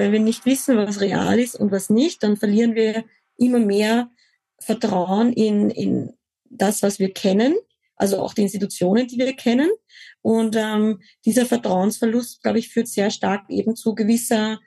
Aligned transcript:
Wenn 0.00 0.12
wir 0.12 0.20
nicht 0.20 0.46
wissen, 0.46 0.78
was 0.78 1.02
real 1.02 1.38
ist 1.38 1.56
und 1.56 1.70
was 1.70 1.90
nicht, 1.90 2.22
dann 2.22 2.38
verlieren 2.38 2.74
wir 2.74 3.04
immer 3.36 3.58
mehr 3.58 4.10
Vertrauen 4.58 5.30
in, 5.30 5.68
in 5.68 6.14
das, 6.44 6.82
was 6.82 6.98
wir 6.98 7.12
kennen, 7.12 7.54
also 7.96 8.18
auch 8.20 8.32
die 8.32 8.40
Institutionen, 8.40 9.06
die 9.06 9.18
wir 9.18 9.34
kennen. 9.34 9.68
Und 10.22 10.56
ähm, 10.56 11.00
dieser 11.26 11.44
Vertrauensverlust, 11.44 12.42
glaube 12.42 12.58
ich, 12.58 12.70
führt 12.70 12.88
sehr 12.88 13.10
stark 13.10 13.50
eben 13.50 13.76
zu 13.76 13.94
gewisser, 13.94 14.58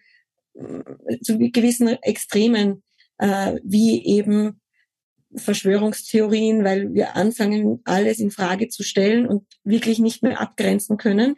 zu 1.24 1.40
gewissen 1.40 1.88
Extremen, 1.88 2.84
äh, 3.18 3.56
wie 3.64 4.06
eben 4.06 4.62
Verschwörungstheorien, 5.36 6.64
weil 6.64 6.94
wir 6.94 7.16
anfangen, 7.16 7.82
alles 7.86 8.20
in 8.20 8.30
Frage 8.30 8.70
zu 8.70 8.84
stellen 8.84 9.26
und 9.26 9.48
wirklich 9.64 9.98
nicht 9.98 10.22
mehr 10.22 10.40
abgrenzen 10.40 10.98
können. 10.98 11.38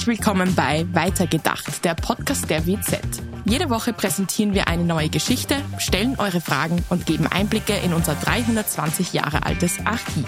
Herzlich 0.00 0.18
willkommen 0.18 0.54
bei 0.54 0.86
Weitergedacht, 0.94 1.84
der 1.84 1.94
Podcast 1.94 2.48
der 2.48 2.66
WZ. 2.66 3.02
Jede 3.44 3.68
Woche 3.68 3.92
präsentieren 3.92 4.54
wir 4.54 4.66
eine 4.66 4.82
neue 4.82 5.10
Geschichte, 5.10 5.56
stellen 5.76 6.16
eure 6.16 6.40
Fragen 6.40 6.82
und 6.88 7.04
geben 7.04 7.26
Einblicke 7.26 7.74
in 7.84 7.92
unser 7.92 8.14
320 8.14 9.12
Jahre 9.12 9.44
altes 9.44 9.78
Archiv. 9.84 10.24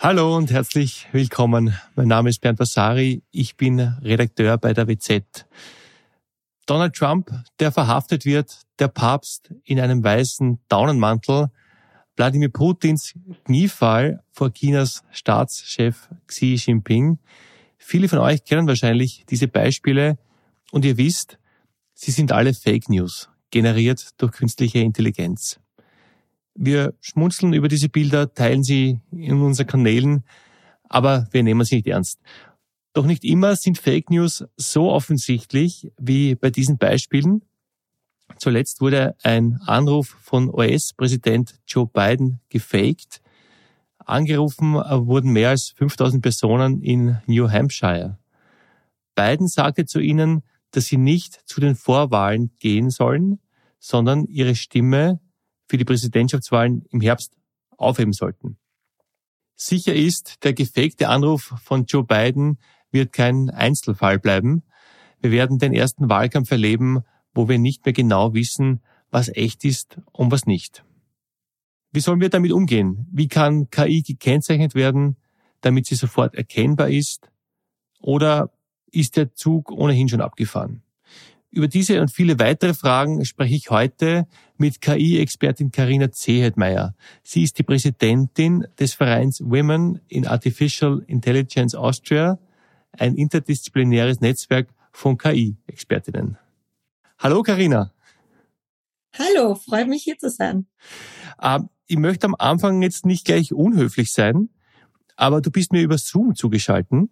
Hallo 0.00 0.36
und 0.36 0.50
herzlich 0.50 1.08
willkommen. 1.12 1.74
Mein 1.94 2.08
Name 2.08 2.28
ist 2.28 2.42
Bernd 2.42 2.58
Vasari. 2.58 3.22
Ich 3.30 3.56
bin 3.56 3.80
Redakteur 3.80 4.58
bei 4.58 4.74
der 4.74 4.88
WZ. 4.88 5.46
Donald 6.70 6.94
Trump, 6.94 7.32
der 7.58 7.72
verhaftet 7.72 8.24
wird, 8.24 8.60
der 8.78 8.86
Papst 8.86 9.52
in 9.64 9.80
einem 9.80 10.04
weißen 10.04 10.60
Daunenmantel, 10.68 11.48
Wladimir 12.14 12.48
Putins 12.48 13.12
Kniefall 13.44 14.22
vor 14.30 14.52
Chinas 14.52 15.02
Staatschef 15.10 16.08
Xi 16.28 16.54
Jinping. 16.54 17.18
Viele 17.76 18.08
von 18.08 18.20
euch 18.20 18.44
kennen 18.44 18.68
wahrscheinlich 18.68 19.24
diese 19.28 19.48
Beispiele 19.48 20.16
und 20.70 20.84
ihr 20.84 20.96
wisst, 20.96 21.40
sie 21.92 22.12
sind 22.12 22.30
alle 22.30 22.54
Fake 22.54 22.88
News, 22.88 23.28
generiert 23.50 24.10
durch 24.18 24.30
künstliche 24.30 24.78
Intelligenz. 24.78 25.58
Wir 26.54 26.94
schmunzeln 27.00 27.52
über 27.52 27.66
diese 27.66 27.88
Bilder, 27.88 28.32
teilen 28.32 28.62
sie 28.62 29.00
in 29.10 29.42
unseren 29.42 29.66
Kanälen, 29.66 30.24
aber 30.88 31.26
wir 31.32 31.42
nehmen 31.42 31.64
sie 31.64 31.76
nicht 31.76 31.88
ernst. 31.88 32.20
Doch 32.92 33.06
nicht 33.06 33.24
immer 33.24 33.54
sind 33.54 33.78
Fake 33.78 34.10
News 34.10 34.44
so 34.56 34.90
offensichtlich 34.90 35.92
wie 35.98 36.34
bei 36.34 36.50
diesen 36.50 36.76
Beispielen. 36.76 37.42
Zuletzt 38.38 38.80
wurde 38.80 39.16
ein 39.22 39.60
Anruf 39.66 40.16
von 40.20 40.52
US-Präsident 40.52 41.60
Joe 41.66 41.86
Biden 41.86 42.40
gefaked. 42.48 43.20
Angerufen 43.98 44.74
wurden 44.74 45.32
mehr 45.32 45.50
als 45.50 45.70
5000 45.76 46.22
Personen 46.22 46.82
in 46.82 47.18
New 47.26 47.48
Hampshire. 47.48 48.18
Biden 49.14 49.46
sagte 49.46 49.86
zu 49.86 50.00
ihnen, 50.00 50.42
dass 50.72 50.86
sie 50.86 50.96
nicht 50.96 51.34
zu 51.48 51.60
den 51.60 51.76
Vorwahlen 51.76 52.50
gehen 52.58 52.90
sollen, 52.90 53.40
sondern 53.78 54.26
ihre 54.26 54.54
Stimme 54.54 55.20
für 55.68 55.76
die 55.76 55.84
Präsidentschaftswahlen 55.84 56.84
im 56.90 57.00
Herbst 57.00 57.36
aufheben 57.76 58.12
sollten. 58.12 58.58
Sicher 59.54 59.94
ist, 59.94 60.42
der 60.42 60.54
gefakte 60.54 61.08
Anruf 61.08 61.54
von 61.62 61.84
Joe 61.84 62.04
Biden 62.04 62.58
wird 62.92 63.12
kein 63.12 63.50
Einzelfall 63.50 64.18
bleiben. 64.18 64.62
Wir 65.20 65.30
werden 65.30 65.58
den 65.58 65.74
ersten 65.74 66.08
Wahlkampf 66.08 66.50
erleben, 66.50 67.02
wo 67.34 67.48
wir 67.48 67.58
nicht 67.58 67.84
mehr 67.84 67.92
genau 67.92 68.34
wissen, 68.34 68.80
was 69.10 69.28
echt 69.28 69.64
ist 69.64 69.98
und 70.12 70.30
was 70.30 70.46
nicht. 70.46 70.84
Wie 71.92 72.00
sollen 72.00 72.20
wir 72.20 72.28
damit 72.28 72.52
umgehen? 72.52 73.06
Wie 73.10 73.28
kann 73.28 73.68
KI 73.70 74.02
gekennzeichnet 74.02 74.74
werden, 74.74 75.16
damit 75.60 75.86
sie 75.86 75.96
sofort 75.96 76.34
erkennbar 76.34 76.88
ist? 76.88 77.28
Oder 78.00 78.52
ist 78.92 79.16
der 79.16 79.34
Zug 79.34 79.70
ohnehin 79.72 80.08
schon 80.08 80.20
abgefahren? 80.20 80.82
Über 81.52 81.66
diese 81.66 82.00
und 82.00 82.12
viele 82.12 82.38
weitere 82.38 82.74
Fragen 82.74 83.24
spreche 83.24 83.56
ich 83.56 83.70
heute 83.70 84.28
mit 84.56 84.80
KI-Expertin 84.80 85.72
Karina 85.72 86.12
Zehetmeier. 86.12 86.94
Sie 87.24 87.42
ist 87.42 87.58
die 87.58 87.64
Präsidentin 87.64 88.66
des 88.78 88.94
Vereins 88.94 89.40
Women 89.40 90.00
in 90.06 90.28
Artificial 90.28 91.02
Intelligence 91.08 91.74
Austria 91.74 92.38
ein 92.92 93.14
interdisziplinäres 93.14 94.20
Netzwerk 94.20 94.68
von 94.92 95.18
KI-Expertinnen. 95.18 96.38
Hallo 97.18 97.42
Karina. 97.42 97.92
Hallo, 99.18 99.54
freut 99.54 99.88
mich 99.88 100.02
hier 100.02 100.18
zu 100.18 100.30
sein. 100.30 100.66
Ähm, 101.42 101.68
ich 101.86 101.96
möchte 101.96 102.26
am 102.26 102.36
Anfang 102.38 102.80
jetzt 102.82 103.04
nicht 103.04 103.24
gleich 103.24 103.52
unhöflich 103.52 104.12
sein, 104.12 104.50
aber 105.16 105.40
du 105.40 105.50
bist 105.50 105.72
mir 105.72 105.82
über 105.82 105.98
Zoom 105.98 106.34
zugeschalten. 106.34 107.10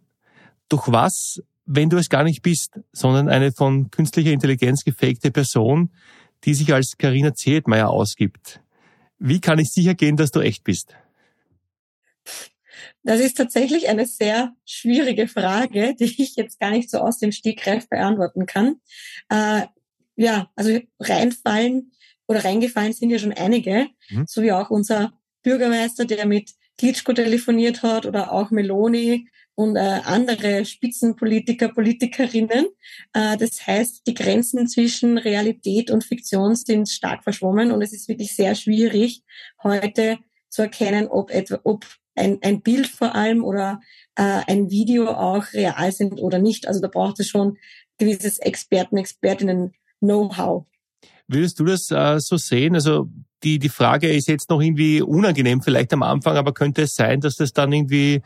Doch 0.68 0.90
was, 0.92 1.42
wenn 1.66 1.90
du 1.90 1.96
es 1.96 2.08
gar 2.08 2.24
nicht 2.24 2.42
bist, 2.42 2.80
sondern 2.92 3.28
eine 3.28 3.52
von 3.52 3.90
künstlicher 3.90 4.30
Intelligenz 4.30 4.84
gefakte 4.84 5.30
Person, 5.30 5.90
die 6.44 6.54
sich 6.54 6.72
als 6.72 6.96
Karina 6.96 7.34
Zehetmeier 7.34 7.90
ausgibt? 7.90 8.60
Wie 9.18 9.40
kann 9.40 9.58
ich 9.58 9.72
sicher 9.72 9.94
gehen, 9.94 10.16
dass 10.16 10.30
du 10.30 10.40
echt 10.40 10.62
bist? 10.64 10.94
Das 13.02 13.20
ist 13.20 13.36
tatsächlich 13.36 13.88
eine 13.88 14.06
sehr 14.06 14.54
schwierige 14.64 15.28
Frage, 15.28 15.94
die 15.98 16.04
ich 16.04 16.36
jetzt 16.36 16.60
gar 16.60 16.70
nicht 16.70 16.90
so 16.90 16.98
aus 16.98 17.18
dem 17.18 17.32
Stegreif 17.32 17.88
beantworten 17.88 18.46
kann. 18.46 18.80
Äh, 19.28 19.62
ja, 20.16 20.50
also 20.56 20.80
reinfallen 21.00 21.92
oder 22.26 22.44
reingefallen 22.44 22.92
sind 22.92 23.10
ja 23.10 23.18
schon 23.18 23.32
einige, 23.32 23.88
mhm. 24.10 24.24
so 24.26 24.42
wie 24.42 24.52
auch 24.52 24.70
unser 24.70 25.12
Bürgermeister, 25.42 26.04
der 26.04 26.26
mit 26.26 26.52
Klitschko 26.76 27.12
telefoniert 27.12 27.82
hat 27.82 28.06
oder 28.06 28.32
auch 28.32 28.50
Meloni 28.50 29.28
und 29.54 29.74
äh, 29.74 30.00
andere 30.04 30.64
Spitzenpolitiker, 30.64 31.68
Politikerinnen. 31.70 32.66
Äh, 33.12 33.36
das 33.36 33.66
heißt, 33.66 34.06
die 34.06 34.14
Grenzen 34.14 34.68
zwischen 34.68 35.18
Realität 35.18 35.90
und 35.90 36.04
Fiktion 36.04 36.54
sind 36.54 36.88
stark 36.88 37.24
verschwommen 37.24 37.72
und 37.72 37.82
es 37.82 37.92
ist 37.92 38.08
wirklich 38.08 38.36
sehr 38.36 38.54
schwierig, 38.54 39.24
heute 39.62 40.18
zu 40.48 40.62
erkennen, 40.62 41.08
ob, 41.08 41.30
etwa, 41.32 41.58
ob 41.64 41.84
ein, 42.18 42.38
ein 42.42 42.60
Bild 42.60 42.88
vor 42.88 43.14
allem 43.14 43.44
oder 43.44 43.80
äh, 44.16 44.42
ein 44.46 44.70
Video 44.70 45.08
auch 45.08 45.44
real 45.52 45.92
sind 45.92 46.20
oder 46.20 46.38
nicht. 46.38 46.68
Also 46.68 46.80
da 46.80 46.88
braucht 46.88 47.20
es 47.20 47.28
schon 47.28 47.56
gewisses 47.98 48.38
Experten, 48.38 48.96
Expertinnen 48.96 49.74
Know-how. 50.00 50.64
Würdest 51.26 51.60
du 51.60 51.64
das 51.64 51.90
äh, 51.90 52.18
so 52.20 52.36
sehen? 52.36 52.74
Also 52.74 53.08
die, 53.42 53.58
die 53.58 53.68
Frage 53.68 54.12
ist 54.12 54.28
jetzt 54.28 54.50
noch 54.50 54.60
irgendwie 54.60 55.02
unangenehm 55.02 55.62
vielleicht 55.62 55.92
am 55.92 56.02
Anfang, 56.02 56.36
aber 56.36 56.52
könnte 56.52 56.82
es 56.82 56.94
sein, 56.94 57.20
dass 57.20 57.36
das 57.36 57.52
dann 57.52 57.72
irgendwie 57.72 58.22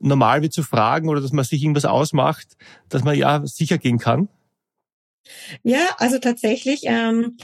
normal 0.00 0.42
wird 0.42 0.52
zu 0.52 0.62
fragen 0.62 1.08
oder 1.08 1.20
dass 1.20 1.32
man 1.32 1.44
sich 1.44 1.62
irgendwas 1.62 1.84
ausmacht, 1.84 2.56
dass 2.88 3.04
man 3.04 3.16
ja 3.16 3.46
sicher 3.46 3.78
gehen 3.78 3.98
kann? 3.98 4.28
Ja, 5.62 5.90
also 5.98 6.18
tatsächlich. 6.18 6.82
Ähm, 6.84 7.36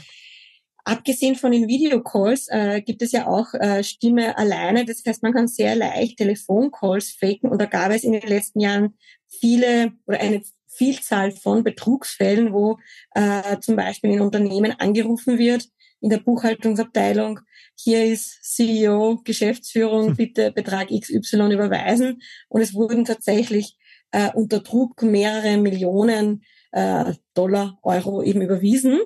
Abgesehen 0.88 1.34
von 1.34 1.50
den 1.50 1.66
Videocalls 1.66 2.46
äh, 2.48 2.80
gibt 2.80 3.02
es 3.02 3.10
ja 3.10 3.26
auch 3.26 3.52
äh, 3.54 3.82
Stimme 3.82 4.38
alleine. 4.38 4.84
Das 4.84 5.02
heißt, 5.04 5.20
man 5.24 5.32
kann 5.32 5.48
sehr 5.48 5.74
leicht 5.74 6.18
Telefoncalls 6.18 7.10
faken. 7.10 7.50
Und 7.50 7.60
da 7.60 7.66
gab 7.66 7.90
es 7.90 8.04
in 8.04 8.12
den 8.12 8.22
letzten 8.22 8.60
Jahren 8.60 8.96
viele 9.26 9.94
oder 10.06 10.20
eine 10.20 10.42
Vielzahl 10.68 11.32
von 11.32 11.64
Betrugsfällen, 11.64 12.52
wo 12.52 12.78
äh, 13.16 13.58
zum 13.58 13.74
Beispiel 13.74 14.12
in 14.12 14.20
Unternehmen 14.20 14.78
angerufen 14.78 15.38
wird, 15.38 15.66
in 16.00 16.10
der 16.10 16.18
Buchhaltungsabteilung, 16.18 17.40
hier 17.74 18.04
ist 18.04 18.44
CEO, 18.44 19.22
Geschäftsführung, 19.24 20.10
hm. 20.10 20.16
bitte 20.16 20.52
Betrag 20.52 20.90
XY 20.90 21.52
überweisen. 21.52 22.22
Und 22.48 22.60
es 22.60 22.74
wurden 22.74 23.04
tatsächlich 23.04 23.76
äh, 24.12 24.30
unter 24.34 24.60
Druck 24.60 25.02
mehrere 25.02 25.56
Millionen 25.56 26.44
äh, 26.76 27.14
Dollar, 27.32 27.78
Euro 27.82 28.22
eben 28.22 28.42
überwiesen. 28.42 29.00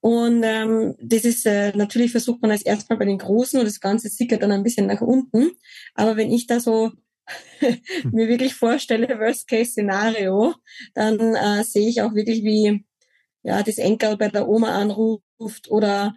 Und 0.00 0.42
ähm, 0.44 0.94
das 1.00 1.24
ist 1.24 1.46
äh, 1.46 1.72
natürlich 1.74 2.12
versucht 2.12 2.42
man 2.42 2.50
als 2.50 2.60
erstmal 2.60 2.98
bei 2.98 3.06
den 3.06 3.16
Großen 3.16 3.58
und 3.58 3.64
das 3.64 3.80
Ganze 3.80 4.10
sickert 4.10 4.42
dann 4.42 4.52
ein 4.52 4.62
bisschen 4.62 4.86
nach 4.86 5.00
unten. 5.00 5.52
Aber 5.94 6.18
wenn 6.18 6.30
ich 6.30 6.46
da 6.46 6.60
so 6.60 6.92
mir 8.12 8.28
wirklich 8.28 8.54
vorstelle, 8.54 9.08
Worst-Case-Szenario, 9.18 10.54
dann 10.92 11.18
äh, 11.34 11.64
sehe 11.64 11.88
ich 11.88 12.02
auch 12.02 12.14
wirklich, 12.14 12.44
wie 12.44 12.84
ja 13.42 13.62
das 13.62 13.78
Enkel 13.78 14.18
bei 14.18 14.28
der 14.28 14.46
Oma 14.46 14.78
anruft 14.78 15.70
oder 15.70 16.14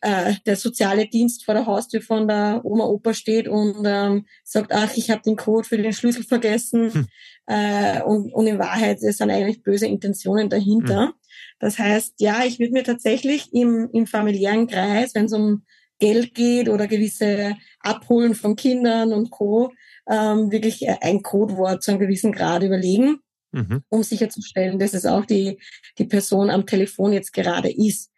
äh, 0.00 0.34
der 0.46 0.56
soziale 0.56 1.06
Dienst 1.06 1.44
vor 1.44 1.54
der 1.54 1.66
Haustür 1.66 2.00
von 2.00 2.28
der 2.28 2.60
Oma 2.64 2.84
Opa 2.84 3.14
steht 3.14 3.48
und 3.48 3.84
ähm, 3.84 4.26
sagt, 4.44 4.72
ach, 4.72 4.96
ich 4.96 5.10
habe 5.10 5.22
den 5.22 5.36
Code 5.36 5.66
für 5.66 5.76
den 5.76 5.92
Schlüssel 5.92 6.24
vergessen. 6.24 6.92
Hm. 6.92 7.06
Äh, 7.46 8.02
und, 8.02 8.32
und 8.32 8.46
in 8.46 8.58
Wahrheit 8.58 9.02
es 9.02 9.18
sind 9.18 9.30
eigentlich 9.30 9.62
böse 9.62 9.86
Intentionen 9.86 10.48
dahinter. 10.48 11.08
Hm. 11.08 11.12
Das 11.58 11.78
heißt, 11.78 12.14
ja, 12.18 12.44
ich 12.44 12.58
würde 12.58 12.72
mir 12.72 12.84
tatsächlich 12.84 13.52
im, 13.52 13.88
im 13.92 14.06
familiären 14.06 14.66
Kreis, 14.66 15.14
wenn 15.14 15.26
es 15.26 15.32
um 15.32 15.64
Geld 15.98 16.34
geht 16.34 16.68
oder 16.68 16.86
gewisse 16.86 17.56
Abholen 17.80 18.34
von 18.34 18.56
Kindern 18.56 19.12
und 19.12 19.30
Co., 19.30 19.72
ähm, 20.08 20.52
wirklich 20.52 20.88
ein 20.88 21.22
Codewort 21.22 21.82
zu 21.82 21.90
einem 21.90 22.00
gewissen 22.00 22.32
Grad 22.32 22.62
überlegen, 22.62 23.18
mhm. 23.52 23.82
um 23.88 24.02
sicherzustellen, 24.02 24.78
dass 24.78 24.94
es 24.94 25.06
auch 25.06 25.24
die, 25.24 25.58
die 25.98 26.04
Person 26.04 26.50
am 26.50 26.66
Telefon 26.66 27.12
jetzt 27.12 27.32
gerade 27.32 27.70
ist. 27.72 28.10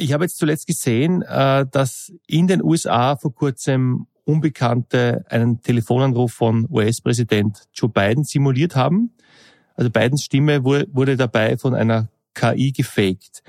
Ich 0.00 0.14
habe 0.14 0.24
jetzt 0.24 0.38
zuletzt 0.38 0.66
gesehen, 0.66 1.20
äh, 1.20 1.66
dass 1.70 2.10
in 2.26 2.46
den 2.46 2.64
USA 2.64 3.16
vor 3.16 3.34
kurzem 3.34 4.06
Unbekannte 4.24 5.26
einen 5.28 5.60
Telefonanruf 5.60 6.32
von 6.32 6.66
US-Präsident 6.70 7.64
Joe 7.74 7.90
Biden 7.90 8.24
simuliert 8.24 8.76
haben. 8.76 9.10
Also 9.74 9.90
Bidens 9.90 10.24
Stimme 10.24 10.64
wurde 10.64 11.18
dabei 11.18 11.58
von 11.58 11.74
einer 11.74 12.08
KI 12.32 12.72
gefaked. 12.72 13.42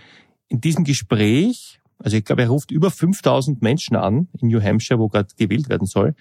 In 0.49 0.59
diesem 0.59 0.83
Gespräch, 0.83 1.79
also 1.99 2.17
ich 2.17 2.25
glaube, 2.25 2.41
er 2.41 2.49
ruft 2.49 2.71
über 2.71 2.91
5000 2.91 3.61
Menschen 3.61 3.95
an 3.95 4.27
in 4.37 4.49
New 4.49 4.61
Hampshire, 4.61 4.99
wo 4.99 5.07
gerade 5.07 5.33
gewählt 5.37 5.69
werden 5.69 5.87
soll. 5.87 6.15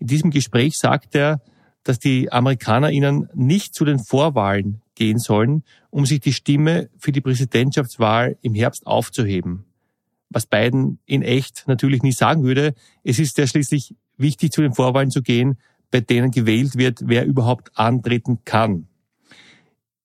In 0.00 0.08
diesem 0.08 0.32
Gespräch 0.32 0.78
sagt 0.78 1.14
er, 1.14 1.40
dass 1.84 2.00
die 2.00 2.32
Amerikaner 2.32 2.90
ihnen 2.90 3.28
nicht 3.34 3.72
zu 3.72 3.84
den 3.84 4.00
Vorwahlen 4.00 4.82
gehen 4.96 5.20
sollen, 5.20 5.62
um 5.90 6.06
sich 6.06 6.18
die 6.18 6.32
Stimme 6.32 6.90
für 6.98 7.12
die 7.12 7.20
Präsidentschaftswahl 7.20 8.36
im 8.42 8.56
Herbst 8.56 8.84
aufzuheben 8.84 9.65
was 10.36 10.44
Biden 10.44 10.98
in 11.06 11.22
echt 11.22 11.64
natürlich 11.66 12.02
nie 12.02 12.12
sagen 12.12 12.42
würde. 12.42 12.74
Es 13.02 13.18
ist 13.18 13.38
ja 13.38 13.46
schließlich 13.46 13.94
wichtig, 14.18 14.52
zu 14.52 14.60
den 14.60 14.74
Vorwahlen 14.74 15.10
zu 15.10 15.22
gehen, 15.22 15.56
bei 15.90 16.00
denen 16.02 16.30
gewählt 16.30 16.76
wird, 16.76 17.00
wer 17.06 17.24
überhaupt 17.24 17.70
antreten 17.74 18.40
kann. 18.44 18.86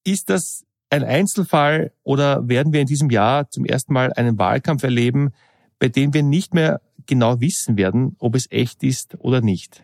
Ist 0.05 0.29
das 0.29 0.63
ein 0.89 1.03
Einzelfall 1.03 1.91
oder 2.03 2.47
werden 2.47 2.71
wir 2.71 2.79
in 2.79 2.87
diesem 2.87 3.09
Jahr 3.09 3.49
zum 3.49 3.65
ersten 3.65 3.91
Mal 3.91 4.13
einen 4.13 4.37
Wahlkampf 4.39 4.83
erleben, 4.83 5.31
bei 5.79 5.89
dem 5.89 6.13
wir 6.13 6.23
nicht 6.23 6.53
mehr 6.53 6.79
genau 7.07 7.41
wissen 7.41 7.75
werden, 7.75 8.15
ob 8.17 8.35
es 8.35 8.49
echt 8.49 8.83
ist 8.83 9.17
oder 9.19 9.41
nicht? 9.41 9.83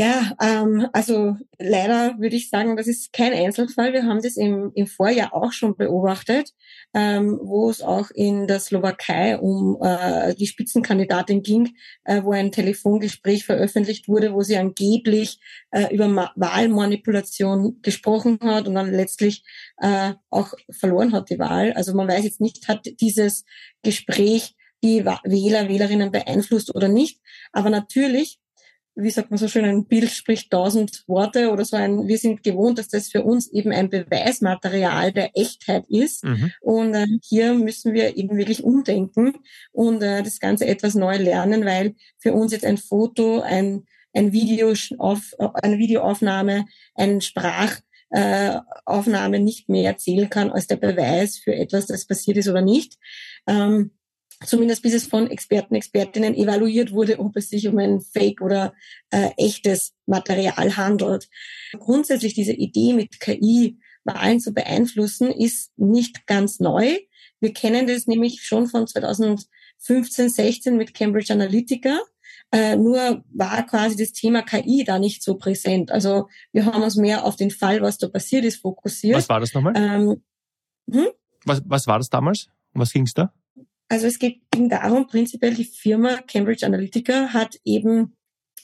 Ja, 0.00 0.32
ähm, 0.40 0.88
also 0.94 1.36
leider 1.58 2.18
würde 2.18 2.34
ich 2.34 2.48
sagen, 2.48 2.74
das 2.74 2.86
ist 2.86 3.12
kein 3.12 3.34
Einzelfall. 3.34 3.92
Wir 3.92 4.04
haben 4.04 4.22
das 4.22 4.38
im, 4.38 4.72
im 4.74 4.86
Vorjahr 4.86 5.34
auch 5.34 5.52
schon 5.52 5.76
beobachtet, 5.76 6.54
ähm, 6.94 7.38
wo 7.42 7.68
es 7.68 7.82
auch 7.82 8.10
in 8.10 8.46
der 8.46 8.60
Slowakei 8.60 9.36
um 9.36 9.76
äh, 9.82 10.34
die 10.36 10.46
Spitzenkandidatin 10.46 11.42
ging, 11.42 11.74
äh, 12.04 12.22
wo 12.22 12.32
ein 12.32 12.50
Telefongespräch 12.50 13.44
veröffentlicht 13.44 14.08
wurde, 14.08 14.32
wo 14.32 14.40
sie 14.40 14.56
angeblich 14.56 15.38
äh, 15.70 15.94
über 15.94 16.08
Ma 16.08 16.32
Wahlmanipulation 16.34 17.82
gesprochen 17.82 18.38
hat 18.42 18.68
und 18.68 18.76
dann 18.76 18.94
letztlich 18.94 19.44
äh, 19.82 20.14
auch 20.30 20.54
verloren 20.70 21.12
hat 21.12 21.28
die 21.28 21.38
Wahl. 21.38 21.74
Also 21.74 21.92
man 21.92 22.08
weiß 22.08 22.24
jetzt 22.24 22.40
nicht, 22.40 22.68
hat 22.68 22.88
dieses 23.02 23.44
Gespräch 23.82 24.56
die 24.82 25.04
Wähler, 25.04 25.68
Wählerinnen 25.68 26.10
beeinflusst 26.10 26.74
oder 26.74 26.88
nicht. 26.88 27.20
Aber 27.52 27.68
natürlich 27.68 28.40
wie 28.94 29.10
sagt 29.10 29.30
man 29.30 29.38
so 29.38 29.48
schön, 29.48 29.64
ein 29.64 29.86
Bild 29.86 30.10
spricht 30.10 30.50
tausend 30.50 31.04
Worte 31.06 31.50
oder 31.50 31.64
so 31.64 31.76
ein, 31.76 32.08
wir 32.08 32.18
sind 32.18 32.42
gewohnt, 32.42 32.78
dass 32.78 32.88
das 32.88 33.08
für 33.08 33.22
uns 33.22 33.50
eben 33.52 33.72
ein 33.72 33.88
Beweismaterial 33.88 35.12
der 35.12 35.36
Echtheit 35.36 35.84
ist. 35.88 36.24
Mhm. 36.24 36.52
Und 36.60 36.94
äh, 36.94 37.06
hier 37.22 37.54
müssen 37.54 37.94
wir 37.94 38.16
eben 38.16 38.36
wirklich 38.36 38.64
umdenken 38.64 39.34
und 39.72 40.02
äh, 40.02 40.22
das 40.22 40.40
Ganze 40.40 40.66
etwas 40.66 40.94
neu 40.94 41.16
lernen, 41.16 41.64
weil 41.64 41.94
für 42.18 42.32
uns 42.32 42.52
jetzt 42.52 42.64
ein 42.64 42.78
Foto, 42.78 43.40
ein, 43.40 43.84
ein 44.12 44.32
Video 44.32 44.74
auf, 44.98 45.34
eine 45.38 45.78
Videoaufnahme, 45.78 46.66
ein 46.94 47.20
Sprachaufnahme 47.20 49.36
äh, 49.36 49.40
nicht 49.40 49.68
mehr 49.68 49.90
erzählen 49.90 50.28
kann 50.28 50.50
als 50.50 50.66
der 50.66 50.76
Beweis 50.76 51.38
für 51.38 51.54
etwas, 51.54 51.86
das 51.86 52.06
passiert 52.06 52.38
ist 52.38 52.48
oder 52.48 52.62
nicht. 52.62 52.98
Ähm, 53.46 53.92
zumindest 54.44 54.82
bis 54.82 54.94
es 54.94 55.06
von 55.06 55.30
Experten, 55.30 55.74
Expertinnen 55.74 56.34
evaluiert 56.34 56.92
wurde, 56.92 57.18
ob 57.18 57.36
es 57.36 57.50
sich 57.50 57.68
um 57.68 57.78
ein 57.78 58.00
Fake 58.00 58.40
oder 58.40 58.74
äh, 59.10 59.30
echtes 59.36 59.94
Material 60.06 60.76
handelt. 60.76 61.28
Grundsätzlich 61.78 62.34
diese 62.34 62.52
Idee 62.52 62.94
mit 62.94 63.20
KI 63.20 63.78
Wahlen 64.04 64.40
zu 64.40 64.52
beeinflussen, 64.52 65.30
ist 65.30 65.72
nicht 65.76 66.26
ganz 66.26 66.60
neu. 66.60 66.98
Wir 67.40 67.52
kennen 67.52 67.86
das 67.86 68.06
nämlich 68.06 68.42
schon 68.42 68.66
von 68.66 68.86
2015, 68.86 70.28
16 70.28 70.76
mit 70.76 70.94
Cambridge 70.94 71.32
Analytica. 71.32 71.98
Äh, 72.52 72.76
nur 72.76 73.22
war 73.32 73.64
quasi 73.66 73.96
das 73.96 74.12
Thema 74.12 74.42
KI 74.42 74.84
da 74.84 74.98
nicht 74.98 75.22
so 75.22 75.36
präsent. 75.36 75.90
Also 75.90 76.28
wir 76.52 76.66
haben 76.66 76.82
uns 76.82 76.96
mehr 76.96 77.24
auf 77.24 77.36
den 77.36 77.50
Fall, 77.50 77.80
was 77.80 77.98
da 77.98 78.08
passiert 78.08 78.44
ist, 78.44 78.60
fokussiert. 78.60 79.16
Was 79.16 79.28
war 79.28 79.40
das 79.40 79.54
nochmal? 79.54 79.74
Ähm, 79.76 80.22
hm? 80.90 81.08
was, 81.44 81.62
was 81.64 81.86
war 81.86 81.98
das 81.98 82.10
damals? 82.10 82.48
Um 82.72 82.80
was 82.80 82.92
ging 82.92 83.04
es 83.04 83.14
da? 83.14 83.32
Also 83.90 84.06
es 84.06 84.20
ging 84.20 84.40
darum, 84.68 85.08
prinzipiell 85.08 85.52
die 85.52 85.64
Firma 85.64 86.20
Cambridge 86.28 86.64
Analytica 86.64 87.32
hat 87.32 87.56
eben 87.64 88.16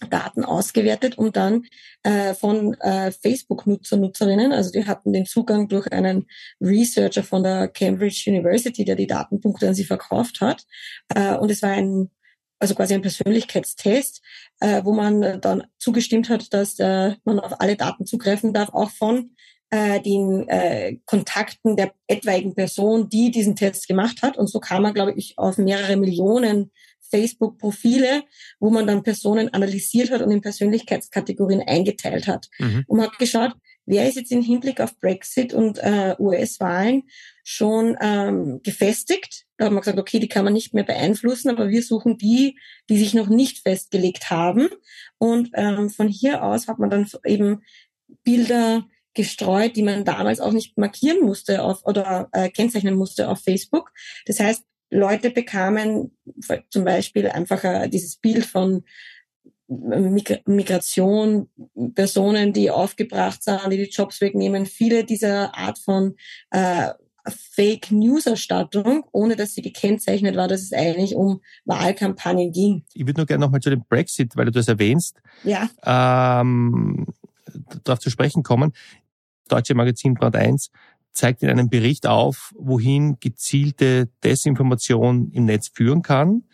Daten 0.09 0.45
ausgewertet 0.45 1.19
und 1.19 1.37
dann 1.37 1.65
äh, 2.05 2.35
von 2.35 2.75
äh, 2.75 3.11
Facebook-Nutzer, 3.11 3.97
Nutzerinnen, 3.97 4.53
also 4.53 4.71
die 4.71 4.87
hatten 4.87 5.13
den 5.13 5.27
Zugang 5.27 5.69
durch 5.69 5.91
einen 5.91 6.27
Researcher 6.61 7.25
von 7.25 7.43
der 7.43 7.67
Cambridge 7.69 8.25
University, 8.29 8.85
der 8.85 8.95
die 8.95 9.09
Datenpunkte 9.09 9.67
an 9.67 9.75
sie 9.75 9.85
verkauft 9.85 10.41
hat. 10.41 10.65
Äh, 11.09 11.35
und 11.37 11.51
es 11.51 11.63
war 11.63 11.71
ein 11.71 12.11
also 12.59 12.75
quasi 12.75 12.95
ein 12.95 13.03
Persönlichkeitstest, 13.03 14.23
äh, 14.61 14.83
wo 14.83 14.95
man 14.95 15.41
dann 15.43 15.65
zugestimmt 15.77 16.31
hat, 16.31 16.55
dass 16.55 16.79
äh, 16.79 17.15
man 17.25 17.39
auf 17.39 17.61
alle 17.61 17.77
Daten 17.77 18.07
zugreifen 18.07 18.55
darf, 18.55 18.71
auch 18.71 18.91
von 18.91 19.37
äh, 19.71 20.01
den 20.01 20.49
äh, 20.49 20.99
Kontakten 21.07 21.77
der 21.77 21.93
etwaigen 22.07 22.55
Person, 22.55 23.09
die 23.09 23.31
diesen 23.31 23.57
Test 23.57 23.89
gemacht 23.89 24.23
hat. 24.23 24.37
Und 24.37 24.49
so 24.49 24.61
kam 24.61 24.83
man, 24.83 24.95
glaube 24.95 25.15
ich, 25.17 25.39
auf 25.39 25.59
mehrere 25.59 25.97
Millionen 25.97 26.71
Facebook-Profile, 27.11 28.25
wo 28.59 28.71
man 28.71 28.87
dann 28.87 29.03
Personen 29.03 29.53
analysiert 29.53 30.11
hat 30.11 30.23
und 30.23 30.31
in 30.31 30.41
Persönlichkeitskategorien 30.41 31.63
eingeteilt 31.63 32.27
hat. 32.27 32.49
Mhm. 32.59 32.85
Und 32.87 32.97
man 32.99 33.07
hat 33.07 33.19
geschaut, 33.19 33.53
wer 33.87 34.09
ist 34.09 34.17
jetzt 34.17 34.33
im 34.33 34.43
Hinblick 34.43 34.81
auf 34.81 34.99
Brexit 34.99 35.55
und 35.55 35.79
äh, 35.79 36.15
US-Wahlen 36.19 37.05
schon 37.45 37.97
ähm, 38.01 38.61
gefestigt. 38.63 39.47
Da 39.57 39.67
hat 39.67 39.73
man 39.73 39.81
gesagt, 39.81 39.99
okay, 39.99 40.19
die 40.19 40.29
kann 40.29 40.45
man 40.45 40.53
nicht 40.53 40.75
mehr 40.75 40.85
beeinflussen, 40.85 41.49
aber 41.49 41.69
wir 41.69 41.83
suchen 41.83 42.19
die, 42.19 42.59
die 42.89 42.99
sich 42.99 43.15
noch 43.15 43.29
nicht 43.29 43.61
festgelegt 43.61 44.31
haben. 44.31 44.69
Und 45.19 45.51
ähm, 45.55 45.89
von 45.89 46.09
hier 46.09 46.43
aus 46.43 46.67
hat 46.67 46.79
man 46.79 46.91
dann 46.91 47.09
eben 47.25 47.63
Bilder 48.25 48.87
gestreut, 49.17 49.75
die 49.75 49.83
man 49.83 50.05
damals 50.05 50.39
auch 50.39 50.53
nicht 50.53 50.79
markieren 50.79 51.25
musste 51.25 51.63
auf, 51.63 51.85
oder 51.85 52.29
äh, 52.33 52.49
kennzeichnen 52.49 52.95
musste 52.95 53.29
auf 53.29 53.41
Facebook. 53.41 53.93
Das 54.27 54.39
heißt, 54.39 54.65
Leute 54.91 55.31
bekamen 55.31 56.13
zum 56.71 56.85
Beispiel 56.85 57.29
einfach 57.29 57.65
äh, 57.65 57.89
dieses 57.89 58.17
Bild 58.17 58.45
von 58.47 58.85
äh, 59.69 60.41
Migration, 60.47 61.49
Personen, 61.95 62.53
die 62.53 62.71
aufgebracht 62.71 63.43
sind, 63.43 63.61
die 63.73 63.79
die 63.79 63.91
Jobs 63.91 64.21
wegnehmen, 64.21 64.67
viele 64.67 65.05
dieser 65.05 65.57
Art 65.57 65.79
von 65.79 66.15
äh, 66.51 66.91
Fake 67.29 67.91
News 67.91 68.27
Erstattung, 68.27 69.05
ohne 69.11 69.35
dass 69.35 69.55
sie 69.55 69.63
gekennzeichnet 69.63 70.37
war, 70.37 70.47
dass 70.47 70.63
es 70.63 70.73
eigentlich 70.73 71.17
um 71.17 71.41
Wahlkampagnen 71.65 72.53
ging. 72.53 72.85
Ich 72.95 73.05
würde 73.05 73.21
nur 73.21 73.27
gerne 73.27 73.45
nochmal 73.45 73.61
zu 73.61 73.71
dem 73.71 73.83
Brexit, 73.89 74.37
weil 74.37 74.45
du 74.45 74.53
das 74.53 74.69
erwähnst, 74.69 75.21
ja. 75.43 75.69
ähm, 75.85 77.07
darauf 77.83 77.99
zu 77.99 78.11
sprechen 78.11 78.45
kommen 78.45 78.73
deutsche 79.49 79.75
Magazin 79.75 80.15
Brand 80.15 80.37
1 80.37 80.71
zeigt 81.13 81.43
in 81.43 81.49
einem 81.49 81.69
Bericht 81.69 82.07
auf, 82.07 82.53
wohin 82.57 83.19
gezielte 83.21 84.09
Desinformation 84.23 85.31
im 85.33 85.47
Netz 85.47 85.69
führen 85.69 86.03
kann. 86.03 86.45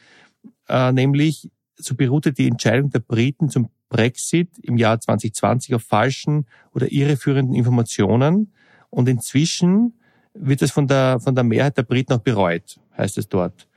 Äh, 0.68 0.92
nämlich, 0.92 1.50
so 1.76 1.94
beruhte 1.94 2.32
die 2.32 2.46
Entscheidung 2.46 2.90
der 2.90 3.00
Briten 3.00 3.49
zum 3.49 3.68
Brexit 3.88 4.58
im 4.62 4.76
Jahr 4.76 5.00
2020 5.00 5.75
auf 5.75 5.82
falschen 5.82 6.46
oder 6.72 6.90
irreführenden 6.90 7.54
Informationen. 7.54 8.52
Und 8.88 9.08
inzwischen 9.08 9.94
wird 10.34 10.62
es 10.62 10.70
von 10.70 10.87
der, 10.87 11.20
von 11.20 11.34
der 11.34 11.44
Mehrheit 11.44 11.76
der 11.76 11.82
Briten 11.82 12.12
auch 12.12 12.20
bereut, 12.20 12.80
heißt 12.96 13.18
es 13.18 13.28
dort. 13.28 13.68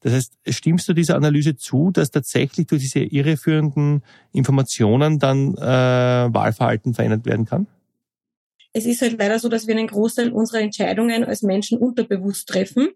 Das 0.00 0.14
heißt, 0.14 0.38
stimmst 0.48 0.88
du 0.88 0.94
dieser 0.94 1.16
Analyse 1.16 1.56
zu, 1.56 1.90
dass 1.90 2.10
tatsächlich 2.10 2.66
durch 2.66 2.80
diese 2.80 3.00
irreführenden 3.00 4.02
Informationen 4.32 5.18
dann 5.18 5.54
äh, 5.56 5.60
Wahlverhalten 5.60 6.94
verändert 6.94 7.26
werden 7.26 7.44
kann? 7.44 7.66
Es 8.72 8.86
ist 8.86 9.02
halt 9.02 9.18
leider 9.18 9.38
so, 9.38 9.48
dass 9.48 9.66
wir 9.66 9.76
einen 9.76 9.88
Großteil 9.88 10.32
unserer 10.32 10.60
Entscheidungen 10.60 11.24
als 11.24 11.42
Menschen 11.42 11.78
unterbewusst 11.78 12.48
treffen. 12.48 12.88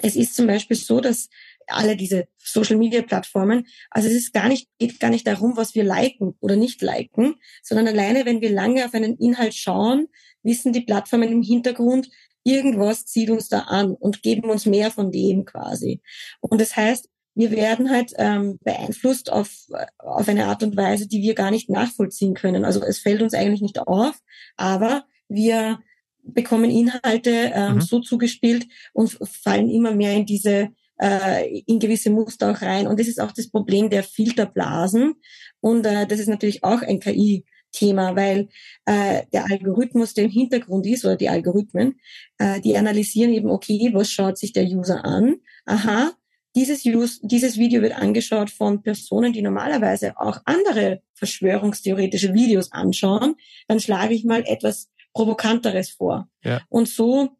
Es 0.00 0.16
ist 0.16 0.34
zum 0.34 0.46
Beispiel 0.46 0.76
so, 0.76 1.00
dass 1.00 1.28
alle 1.66 1.96
diese 1.96 2.26
Social 2.38 2.76
Media 2.76 3.02
Plattformen, 3.02 3.66
also 3.90 4.08
es 4.08 4.14
ist 4.14 4.32
gar 4.32 4.48
nicht, 4.48 4.68
geht 4.78 4.98
gar 5.00 5.10
nicht 5.10 5.26
darum, 5.26 5.56
was 5.56 5.74
wir 5.74 5.84
liken 5.84 6.34
oder 6.40 6.56
nicht 6.56 6.82
liken, 6.82 7.34
sondern 7.62 7.88
alleine, 7.88 8.24
wenn 8.24 8.40
wir 8.40 8.50
lange 8.50 8.84
auf 8.84 8.94
einen 8.94 9.16
Inhalt 9.18 9.54
schauen, 9.54 10.08
wissen 10.42 10.72
die 10.72 10.80
Plattformen 10.80 11.30
im 11.30 11.42
Hintergrund, 11.42 12.08
irgendwas 12.44 13.06
zieht 13.06 13.30
uns 13.30 13.48
da 13.48 13.60
an 13.60 13.92
und 13.92 14.22
geben 14.22 14.50
uns 14.50 14.66
mehr 14.66 14.90
von 14.90 15.12
dem 15.12 15.44
quasi. 15.44 16.00
Und 16.40 16.60
das 16.60 16.76
heißt, 16.76 17.08
wir 17.34 17.50
werden 17.50 17.90
halt 17.90 18.12
ähm, 18.18 18.58
beeinflusst 18.62 19.32
auf, 19.32 19.50
auf 19.98 20.28
eine 20.28 20.46
Art 20.46 20.62
und 20.62 20.76
Weise, 20.76 21.08
die 21.08 21.22
wir 21.22 21.34
gar 21.34 21.50
nicht 21.50 21.70
nachvollziehen 21.70 22.34
können. 22.34 22.64
Also 22.64 22.82
es 22.82 22.98
fällt 22.98 23.22
uns 23.22 23.34
eigentlich 23.34 23.62
nicht 23.62 23.78
auf, 23.78 24.18
aber 24.56 25.04
wir 25.28 25.80
bekommen 26.22 26.70
Inhalte 26.70 27.52
ähm, 27.54 27.74
mhm. 27.74 27.80
so 27.80 28.00
zugespielt 28.00 28.66
und 28.92 29.18
fallen 29.22 29.70
immer 29.70 29.92
mehr 29.92 30.14
in 30.14 30.26
diese 30.26 30.68
äh, 31.00 31.60
in 31.66 31.78
gewisse 31.78 32.10
Muster 32.10 32.52
auch 32.52 32.62
rein. 32.62 32.86
Und 32.86 33.00
das 33.00 33.08
ist 33.08 33.20
auch 33.20 33.32
das 33.32 33.48
Problem 33.48 33.90
der 33.90 34.04
Filterblasen. 34.04 35.14
Und 35.60 35.86
äh, 35.86 36.06
das 36.06 36.20
ist 36.20 36.28
natürlich 36.28 36.64
auch 36.64 36.82
ein 36.82 37.00
KI. 37.00 37.44
Thema, 37.74 38.14
weil 38.14 38.50
äh, 38.84 39.22
der 39.32 39.46
Algorithmus, 39.50 40.12
der 40.12 40.24
im 40.24 40.30
Hintergrund 40.30 40.86
ist, 40.86 41.06
oder 41.06 41.16
die 41.16 41.30
Algorithmen, 41.30 41.98
äh, 42.36 42.60
die 42.60 42.76
analysieren 42.76 43.32
eben, 43.32 43.50
okay, 43.50 43.90
was 43.94 44.10
schaut 44.10 44.36
sich 44.36 44.52
der 44.52 44.66
User 44.66 45.06
an? 45.06 45.36
Aha, 45.64 46.12
dieses, 46.54 46.84
Use, 46.84 47.20
dieses 47.22 47.56
Video 47.56 47.82
wird 47.82 47.94
angeschaut 47.94 48.50
von 48.50 48.82
Personen, 48.82 49.32
die 49.32 49.42
normalerweise 49.42 50.18
auch 50.18 50.38
andere 50.44 51.02
verschwörungstheoretische 51.14 52.34
Videos 52.34 52.72
anschauen. 52.72 53.36
Dann 53.68 53.80
schlage 53.80 54.14
ich 54.14 54.24
mal 54.24 54.44
etwas 54.46 54.88
Provokanteres 55.14 55.90
vor. 55.90 56.28
Ja. 56.42 56.60
Und 56.68 56.88
so 56.88 57.30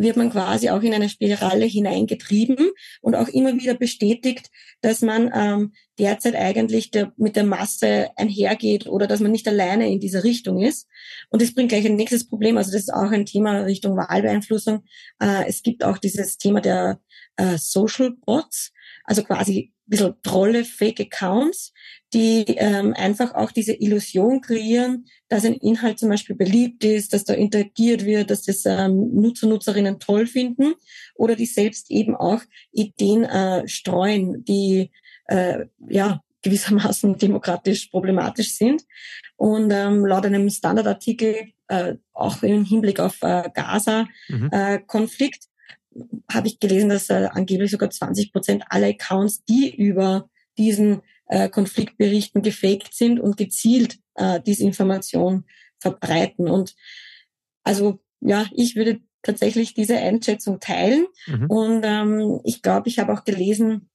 wird 0.00 0.16
man 0.16 0.30
quasi 0.30 0.70
auch 0.70 0.82
in 0.82 0.94
eine 0.94 1.10
Spirale 1.10 1.66
hineingetrieben 1.66 2.70
und 3.02 3.14
auch 3.14 3.28
immer 3.28 3.54
wieder 3.54 3.74
bestätigt, 3.74 4.50
dass 4.80 5.02
man 5.02 5.30
ähm, 5.34 5.72
derzeit 5.98 6.34
eigentlich 6.36 6.90
der, 6.90 7.12
mit 7.18 7.36
der 7.36 7.44
Masse 7.44 8.08
einhergeht 8.16 8.86
oder 8.86 9.06
dass 9.06 9.20
man 9.20 9.30
nicht 9.30 9.46
alleine 9.46 9.90
in 9.90 10.00
dieser 10.00 10.24
Richtung 10.24 10.62
ist. 10.62 10.88
Und 11.28 11.42
das 11.42 11.54
bringt 11.54 11.68
gleich 11.68 11.84
ein 11.84 11.96
nächstes 11.96 12.26
Problem. 12.26 12.56
Also 12.56 12.72
das 12.72 12.82
ist 12.82 12.94
auch 12.94 13.10
ein 13.10 13.26
Thema 13.26 13.60
Richtung 13.60 13.94
Wahlbeeinflussung. 13.96 14.84
Äh, 15.20 15.46
es 15.46 15.62
gibt 15.62 15.84
auch 15.84 15.98
dieses 15.98 16.38
Thema 16.38 16.62
der 16.62 16.98
äh, 17.36 17.58
Social 17.58 18.12
Bots, 18.24 18.72
also 19.04 19.22
quasi 19.22 19.72
ein 19.86 19.90
bisschen 19.90 20.14
Trolle, 20.22 20.64
Fake 20.64 21.00
Accounts, 21.00 21.72
die 22.12 22.44
ähm, 22.48 22.92
einfach 22.94 23.34
auch 23.34 23.52
diese 23.52 23.72
Illusion 23.72 24.40
kreieren, 24.40 25.06
dass 25.28 25.44
ein 25.44 25.54
Inhalt 25.54 25.98
zum 25.98 26.08
Beispiel 26.08 26.36
beliebt 26.36 26.84
ist, 26.84 27.12
dass 27.12 27.24
da 27.24 27.34
interagiert 27.34 28.04
wird, 28.04 28.30
dass 28.30 28.42
das 28.42 28.64
ähm, 28.66 29.14
Nutzer, 29.14 29.46
Nutzerinnen 29.46 30.00
toll 30.00 30.26
finden 30.26 30.74
oder 31.14 31.36
die 31.36 31.46
selbst 31.46 31.90
eben 31.90 32.16
auch 32.16 32.40
Ideen 32.72 33.24
äh, 33.24 33.66
streuen, 33.68 34.44
die 34.44 34.90
äh, 35.26 35.66
ja 35.88 36.22
gewissermaßen 36.42 37.16
demokratisch 37.18 37.86
problematisch 37.86 38.54
sind. 38.56 38.82
Und 39.36 39.70
ähm, 39.72 40.04
laut 40.04 40.26
einem 40.26 40.50
Standardartikel, 40.50 41.52
äh, 41.68 41.94
auch 42.12 42.42
im 42.42 42.64
Hinblick 42.64 43.00
auf 43.00 43.16
äh, 43.22 43.48
Gaza-Konflikt, 43.54 45.44
mhm. 45.44 45.48
äh, 45.48 45.49
habe 46.30 46.48
ich 46.48 46.60
gelesen, 46.60 46.88
dass 46.88 47.10
äh, 47.10 47.28
angeblich 47.30 47.70
sogar 47.70 47.90
20 47.90 48.32
Prozent 48.32 48.64
aller 48.68 48.88
Accounts, 48.88 49.44
die 49.44 49.74
über 49.74 50.28
diesen 50.58 51.02
äh, 51.26 51.48
Konfliktberichten 51.48 52.42
gefaked 52.42 52.94
sind 52.94 53.20
und 53.20 53.36
gezielt 53.36 53.98
äh, 54.14 54.40
diese 54.40 54.64
Information 54.64 55.44
verbreiten. 55.78 56.48
Und 56.48 56.74
also 57.62 58.00
ja, 58.20 58.46
ich 58.54 58.76
würde 58.76 59.00
tatsächlich 59.22 59.74
diese 59.74 59.96
Einschätzung 59.98 60.60
teilen. 60.60 61.06
Mhm. 61.26 61.46
Und 61.46 61.82
ähm, 61.84 62.40
ich 62.44 62.62
glaube, 62.62 62.88
ich 62.88 62.98
habe 62.98 63.12
auch 63.12 63.24
gelesen, 63.24 63.90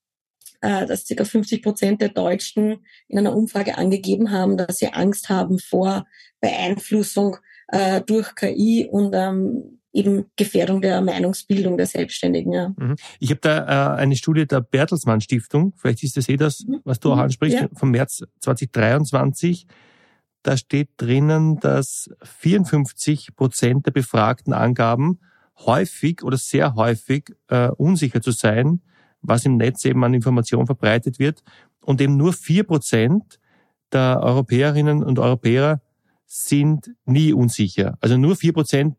äh, 0.61 0.85
dass 0.85 1.07
ca. 1.07 1.23
50 1.23 1.61
Prozent 1.61 2.01
der 2.01 2.09
Deutschen 2.09 2.85
in 3.07 3.19
einer 3.19 3.35
Umfrage 3.35 3.77
angegeben 3.77 4.31
haben, 4.31 4.57
dass 4.57 4.77
sie 4.77 4.87
Angst 4.87 5.29
haben 5.29 5.59
vor 5.59 6.07
Beeinflussung 6.41 7.37
äh, 7.67 8.01
durch 8.01 8.35
KI 8.35 8.87
und 8.89 9.13
ähm, 9.13 9.81
eben 9.95 10.25
Gefährdung 10.35 10.81
der 10.81 11.01
Meinungsbildung 11.01 11.77
der 11.77 11.87
Selbstständigen. 11.87 12.51
Ja. 12.51 12.73
Mhm. 12.77 12.95
Ich 13.19 13.29
habe 13.29 13.39
da 13.41 13.95
äh, 13.95 13.97
eine 13.97 14.15
Studie 14.15 14.45
der 14.45 14.61
Bertelsmann 14.61 15.21
Stiftung, 15.21 15.73
vielleicht 15.77 16.03
ist 16.03 16.17
das 16.17 16.27
eh 16.27 16.35
das, 16.35 16.65
mhm. 16.67 16.81
was 16.83 16.99
du 16.99 17.11
auch 17.11 17.15
mhm. 17.15 17.21
ansprichst, 17.21 17.59
ja. 17.59 17.67
vom 17.73 17.91
März 17.91 18.23
2023. 18.41 19.65
Da 20.43 20.57
steht 20.57 20.89
drinnen, 20.97 21.59
dass 21.59 22.09
54 22.23 23.35
Prozent 23.35 23.85
der 23.87 23.91
Befragten 23.91 24.53
angaben, 24.53 25.19
häufig 25.65 26.23
oder 26.23 26.37
sehr 26.37 26.75
häufig 26.75 27.33
äh, 27.47 27.69
unsicher 27.69 28.21
zu 28.21 28.31
sein, 28.31 28.81
was 29.21 29.45
im 29.45 29.55
Netz 29.55 29.85
eben 29.85 30.03
an 30.03 30.13
Informationen 30.13 30.67
verbreitet 30.67 31.19
wird. 31.19 31.41
Und 31.81 32.01
eben 32.01 32.17
nur 32.17 32.33
vier 32.33 32.63
Prozent 32.63 33.39
der 33.93 34.19
Europäerinnen 34.21 35.03
und 35.03 35.19
Europäer 35.19 35.81
sind 36.37 36.91
nie 37.05 37.31
unsicher. 37.31 37.97
Also 38.01 38.17
nur 38.17 38.35
vier 38.35 38.51
Prozent 38.51 38.97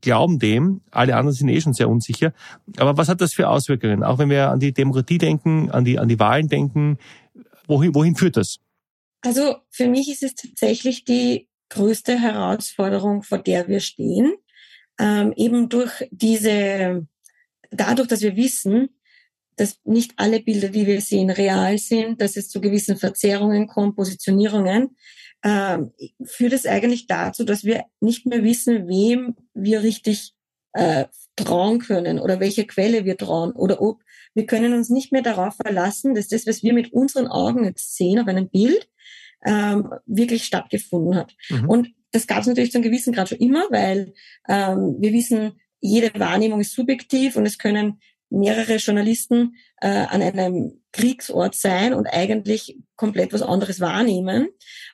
glauben 0.00 0.40
dem, 0.40 0.80
alle 0.90 1.14
anderen 1.14 1.34
sind 1.34 1.48
eh 1.48 1.60
schon 1.60 1.74
sehr 1.74 1.88
unsicher. 1.88 2.34
Aber 2.76 2.96
was 2.96 3.08
hat 3.08 3.20
das 3.20 3.32
für 3.32 3.48
Auswirkungen? 3.48 4.02
Auch 4.02 4.18
wenn 4.18 4.30
wir 4.30 4.50
an 4.50 4.58
die 4.58 4.72
Demokratie 4.72 5.18
denken, 5.18 5.70
an 5.70 5.84
die, 5.84 6.00
an 6.00 6.08
die 6.08 6.18
Wahlen 6.18 6.48
denken, 6.48 6.98
wohin, 7.68 7.94
wohin 7.94 8.16
führt 8.16 8.36
das? 8.36 8.58
Also 9.20 9.56
für 9.70 9.86
mich 9.86 10.10
ist 10.10 10.24
es 10.24 10.34
tatsächlich 10.34 11.04
die 11.04 11.48
größte 11.68 12.18
Herausforderung, 12.18 13.22
vor 13.22 13.38
der 13.38 13.68
wir 13.68 13.78
stehen. 13.78 14.34
Ähm, 14.98 15.32
eben 15.36 15.68
durch 15.68 16.08
diese, 16.10 17.06
dadurch, 17.70 18.08
dass 18.08 18.22
wir 18.22 18.36
wissen, 18.36 18.88
dass 19.54 19.78
nicht 19.84 20.14
alle 20.16 20.40
Bilder, 20.40 20.68
die 20.68 20.86
wir 20.86 21.00
sehen, 21.00 21.30
real 21.30 21.78
sind, 21.78 22.20
dass 22.20 22.36
es 22.36 22.48
zu 22.48 22.60
gewissen 22.60 22.96
Verzerrungen 22.96 23.68
kommt, 23.68 23.94
Positionierungen, 23.94 24.96
äh, 25.42 25.78
führt 26.24 26.52
es 26.52 26.66
eigentlich 26.66 27.06
dazu, 27.06 27.44
dass 27.44 27.64
wir 27.64 27.84
nicht 28.00 28.26
mehr 28.26 28.42
wissen, 28.42 28.88
wem 28.88 29.36
wir 29.54 29.82
richtig 29.82 30.34
äh, 30.72 31.06
trauen 31.36 31.78
können 31.78 32.18
oder 32.18 32.40
welche 32.40 32.66
Quelle 32.66 33.04
wir 33.04 33.16
trauen 33.16 33.52
oder 33.52 33.80
ob 33.80 34.02
wir 34.34 34.46
können 34.46 34.72
uns 34.72 34.88
nicht 34.88 35.12
mehr 35.12 35.22
darauf 35.22 35.56
verlassen, 35.56 36.14
dass 36.14 36.28
das, 36.28 36.46
was 36.46 36.62
wir 36.62 36.72
mit 36.72 36.92
unseren 36.92 37.26
Augen 37.26 37.64
jetzt 37.64 37.96
sehen 37.96 38.18
auf 38.18 38.28
einem 38.28 38.48
Bild, 38.48 38.88
ähm, 39.44 39.90
wirklich 40.06 40.44
stattgefunden 40.44 41.16
hat. 41.16 41.34
Mhm. 41.50 41.68
Und 41.68 41.88
das 42.12 42.26
gab 42.26 42.40
es 42.40 42.46
natürlich 42.46 42.72
zu 42.72 42.78
einem 42.78 42.84
gewissen 42.84 43.12
Grad 43.12 43.28
schon 43.28 43.38
immer, 43.38 43.64
weil 43.70 44.14
ähm, 44.48 44.96
wir 45.00 45.12
wissen, 45.12 45.52
jede 45.80 46.18
Wahrnehmung 46.18 46.60
ist 46.60 46.72
subjektiv 46.72 47.36
und 47.36 47.44
es 47.44 47.58
können 47.58 48.00
mehrere 48.32 48.76
Journalisten 48.76 49.56
äh, 49.80 49.88
an 49.88 50.22
einem 50.22 50.80
Kriegsort 50.92 51.54
sein 51.54 51.94
und 51.94 52.06
eigentlich 52.06 52.78
komplett 52.96 53.32
was 53.32 53.42
anderes 53.42 53.80
wahrnehmen. 53.80 54.48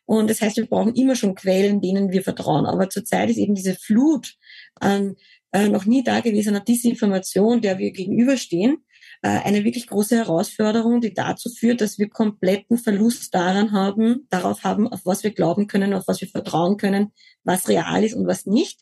Und 0.05 0.31
das 0.31 0.41
heißt, 0.41 0.57
wir 0.57 0.67
brauchen 0.67 0.95
immer 0.95 1.17
schon 1.17 1.35
Quellen, 1.35 1.81
denen 1.81 2.13
wir 2.13 2.23
vertrauen. 2.23 2.67
Aber 2.67 2.89
zurzeit 2.89 3.31
ist 3.31 3.39
eben 3.39 3.55
diese 3.55 3.75
Flut 3.75 4.35
an 4.75 5.17
äh, 5.53 5.69
noch 5.69 5.87
nie 5.87 6.03
dagewesener 6.03 6.61
Disinformation, 6.61 7.61
der 7.61 7.79
wir 7.79 7.91
gegenüberstehen, 7.93 8.79
eine 9.27 9.65
wirklich 9.65 9.89
große 9.89 10.17
Herausforderung, 10.17 11.01
die 11.01 11.13
dazu 11.13 11.51
führt, 11.51 11.81
dass 11.81 11.99
wir 11.99 12.09
kompletten 12.09 12.79
Verlust 12.79 13.35
daran 13.35 13.73
haben, 13.73 14.27
darauf 14.31 14.65
haben, 14.65 14.87
auf 14.89 15.01
was 15.05 15.25
wir 15.25 15.33
glauben 15.33 15.67
können, 15.67 15.95
auf 15.95 16.07
was 16.07 16.21
wir 16.21 16.29
vertrauen 16.29 16.77
können, 16.77 17.13
was 17.43 17.69
real 17.69 18.05
ist 18.05 18.15
und 18.15 18.27
was 18.27 18.47
nicht. 18.47 18.81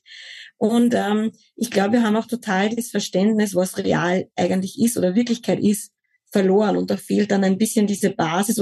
Und 0.58 0.94
ähm, 0.94 1.32
ich 1.54 1.70
glaube, 1.70 1.94
wir 1.94 2.02
haben 2.02 2.16
auch 2.16 2.26
total 2.26 2.70
das 2.70 2.90
Verständnis, 2.90 3.54
was 3.54 3.78
real 3.78 4.28
eigentlich 4.36 4.80
ist 4.80 4.96
oder 4.96 5.14
Wirklichkeit 5.14 5.60
ist, 5.60 5.92
verloren. 6.30 6.76
Und 6.76 6.90
da 6.90 6.96
fehlt 6.96 7.30
dann 7.30 7.44
ein 7.44 7.58
bisschen 7.58 7.86
diese 7.86 8.10
Basis. 8.10 8.58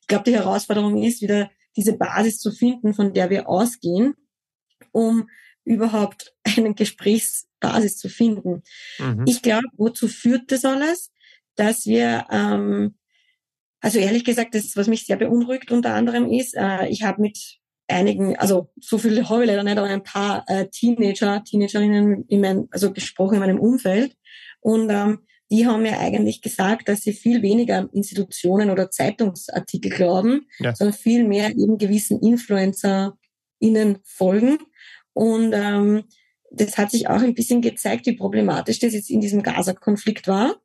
Ich 0.00 0.06
glaube, 0.06 0.24
die 0.24 0.34
Herausforderung 0.34 1.02
ist, 1.02 1.22
wieder 1.22 1.50
diese 1.76 1.92
Basis 1.92 2.38
zu 2.38 2.50
finden, 2.52 2.94
von 2.94 3.12
der 3.12 3.30
wir 3.30 3.48
ausgehen, 3.48 4.14
um 4.92 5.28
überhaupt 5.64 6.34
eine 6.44 6.74
Gesprächsbasis 6.74 7.98
zu 7.98 8.08
finden. 8.08 8.62
Mhm. 8.98 9.24
Ich 9.26 9.42
glaube, 9.42 9.66
wozu 9.76 10.08
führt 10.08 10.52
das 10.52 10.64
alles? 10.64 11.10
Dass 11.56 11.86
wir, 11.86 12.26
ähm, 12.30 12.94
also 13.80 13.98
ehrlich 13.98 14.24
gesagt, 14.24 14.54
das, 14.54 14.76
was 14.76 14.88
mich 14.88 15.06
sehr 15.06 15.16
beunruhigt 15.16 15.72
unter 15.72 15.94
anderem 15.94 16.30
ist, 16.30 16.54
äh, 16.54 16.86
ich 16.88 17.02
habe 17.02 17.20
mit 17.22 17.58
einigen, 17.88 18.36
also 18.36 18.70
so 18.80 18.98
viele 18.98 19.28
habe 19.28 19.44
ich 19.44 19.48
leider 19.48 19.62
nicht, 19.62 19.78
aber 19.78 19.88
ein 19.88 20.02
paar 20.02 20.44
äh, 20.48 20.68
Teenager, 20.68 21.42
Teenagerinnen 21.44 22.24
in 22.28 22.40
mein, 22.40 22.68
also 22.70 22.92
gesprochen 22.92 23.34
in 23.34 23.40
meinem 23.40 23.60
Umfeld. 23.60 24.16
Und 24.60 24.90
ähm, 24.90 25.20
die 25.50 25.66
haben 25.66 25.82
mir 25.82 25.98
eigentlich 26.00 26.42
gesagt, 26.42 26.88
dass 26.88 27.02
sie 27.02 27.12
viel 27.12 27.42
weniger 27.42 27.78
an 27.78 27.90
Institutionen 27.92 28.70
oder 28.70 28.90
Zeitungsartikel 28.90 29.90
glauben, 29.90 30.48
ja. 30.58 30.74
sondern 30.74 30.96
viel 30.96 31.26
mehr 31.26 31.50
eben 31.50 31.78
gewissen 31.78 32.20
InfluencerInnen 32.20 33.98
folgen. 34.02 34.58
Und 35.12 35.52
ähm, 35.54 36.04
das 36.50 36.78
hat 36.78 36.90
sich 36.90 37.08
auch 37.08 37.20
ein 37.20 37.34
bisschen 37.34 37.62
gezeigt, 37.62 38.06
wie 38.06 38.16
problematisch 38.16 38.80
das 38.80 38.92
jetzt 38.92 39.10
in 39.10 39.20
diesem 39.20 39.42
Gaza-Konflikt 39.42 40.26
war, 40.26 40.56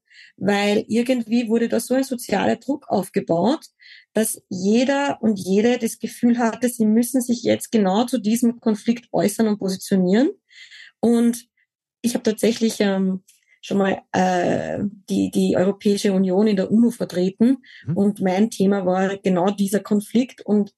weil 0.42 0.86
irgendwie 0.88 1.48
wurde 1.48 1.70
da 1.70 1.80
so 1.80 1.94
ein 1.94 2.04
sozialer 2.04 2.56
Druck 2.56 2.90
aufgebaut, 2.90 3.68
dass 4.14 4.42
jeder 4.50 5.20
und 5.22 5.38
jede 5.38 5.78
das 5.78 6.00
Gefühl 6.00 6.40
hatte, 6.40 6.68
sie 6.68 6.86
müssen 6.86 7.22
sich 7.22 7.44
jetzt 7.44 7.72
genau 7.72 8.06
zu 8.06 8.18
diesem 8.18 8.60
Konflikt 8.60 9.08
äußern 9.12 9.48
und 9.48 9.60
positionieren. 9.60 10.32
Und 11.00 11.46
ich 12.02 12.16
habe 12.16 12.24
tatsächlich 12.24 12.80
ähm, 12.80 13.24
schon 13.62 13.78
mal 13.78 14.02
äh, 14.14 14.80
die, 15.10 15.30
die 15.30 15.56
Europäische 15.56 16.12
Union 16.12 16.48
in 16.48 16.56
der 16.56 16.72
UNO 16.72 16.90
vertreten 16.90 17.60
mhm. 17.86 17.98
und 17.98 18.22
mein 18.22 18.50
Thema 18.50 18.84
war 18.84 19.18
genau 19.18 19.52
dieser 19.52 19.82
Konflikt 19.82 20.44
und 20.44 20.74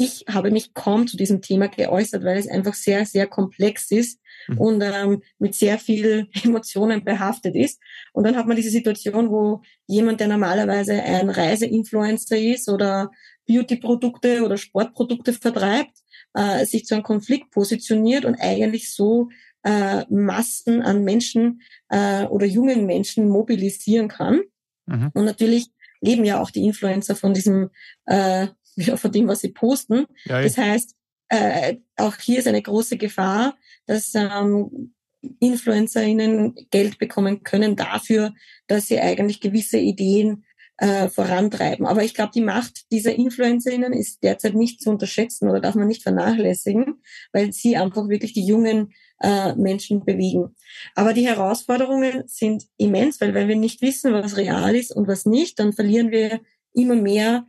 ich 0.00 0.24
habe 0.30 0.50
mich 0.50 0.72
kaum 0.72 1.06
zu 1.06 1.18
diesem 1.18 1.42
Thema 1.42 1.68
geäußert, 1.68 2.24
weil 2.24 2.38
es 2.38 2.48
einfach 2.48 2.72
sehr, 2.72 3.04
sehr 3.04 3.26
komplex 3.26 3.90
ist 3.90 4.18
mhm. 4.48 4.58
und 4.58 4.82
ähm, 4.82 5.22
mit 5.38 5.54
sehr 5.54 5.78
viel 5.78 6.26
Emotionen 6.42 7.04
behaftet 7.04 7.54
ist. 7.54 7.78
Und 8.14 8.24
dann 8.24 8.34
hat 8.34 8.46
man 8.46 8.56
diese 8.56 8.70
Situation, 8.70 9.28
wo 9.28 9.60
jemand, 9.86 10.20
der 10.20 10.28
normalerweise 10.28 10.94
ein 10.94 11.28
Reiseinfluencer 11.28 12.38
ist 12.38 12.70
oder 12.70 13.10
Beauty-Produkte 13.46 14.42
oder 14.42 14.56
Sportprodukte 14.56 15.34
vertreibt, 15.34 15.98
äh, 16.32 16.64
sich 16.64 16.86
zu 16.86 16.94
einem 16.94 17.02
Konflikt 17.02 17.50
positioniert 17.50 18.24
und 18.24 18.36
eigentlich 18.36 18.94
so 18.94 19.28
äh, 19.64 20.06
Massen 20.08 20.80
an 20.80 21.04
Menschen 21.04 21.60
äh, 21.90 22.24
oder 22.24 22.46
jungen 22.46 22.86
Menschen 22.86 23.28
mobilisieren 23.28 24.08
kann. 24.08 24.40
Mhm. 24.86 25.10
Und 25.12 25.26
natürlich 25.26 25.70
leben 26.00 26.24
ja 26.24 26.40
auch 26.40 26.50
die 26.50 26.64
Influencer 26.64 27.14
von 27.14 27.34
diesem, 27.34 27.68
äh, 28.06 28.48
von 28.96 29.12
dem, 29.12 29.28
was 29.28 29.40
sie 29.40 29.52
posten. 29.52 30.06
Ja, 30.24 30.42
das 30.42 30.56
heißt, 30.58 30.94
äh, 31.28 31.76
auch 31.96 32.16
hier 32.16 32.40
ist 32.40 32.48
eine 32.48 32.62
große 32.62 32.96
Gefahr, 32.96 33.56
dass 33.86 34.12
ähm, 34.14 34.94
InfluencerInnen 35.38 36.54
Geld 36.70 36.98
bekommen 36.98 37.42
können 37.42 37.76
dafür, 37.76 38.34
dass 38.66 38.88
sie 38.88 39.00
eigentlich 39.00 39.40
gewisse 39.40 39.78
Ideen 39.78 40.44
äh, 40.78 41.08
vorantreiben. 41.08 41.86
Aber 41.86 42.02
ich 42.02 42.14
glaube, 42.14 42.32
die 42.34 42.40
Macht 42.40 42.90
dieser 42.90 43.14
InfluencerInnen 43.14 43.92
ist 43.92 44.22
derzeit 44.22 44.54
nicht 44.54 44.80
zu 44.80 44.90
unterschätzen 44.90 45.48
oder 45.48 45.60
darf 45.60 45.74
man 45.74 45.88
nicht 45.88 46.02
vernachlässigen, 46.02 47.02
weil 47.32 47.52
sie 47.52 47.76
einfach 47.76 48.08
wirklich 48.08 48.32
die 48.32 48.46
jungen 48.46 48.92
äh, 49.20 49.54
Menschen 49.54 50.04
bewegen. 50.04 50.56
Aber 50.94 51.12
die 51.12 51.26
Herausforderungen 51.26 52.24
sind 52.26 52.66
immens, 52.78 53.20
weil 53.20 53.34
wenn 53.34 53.48
wir 53.48 53.56
nicht 53.56 53.82
wissen, 53.82 54.14
was 54.14 54.38
real 54.38 54.74
ist 54.74 54.90
und 54.90 55.06
was 55.06 55.26
nicht, 55.26 55.58
dann 55.58 55.74
verlieren 55.74 56.10
wir 56.10 56.40
immer 56.72 56.96
mehr 56.96 57.46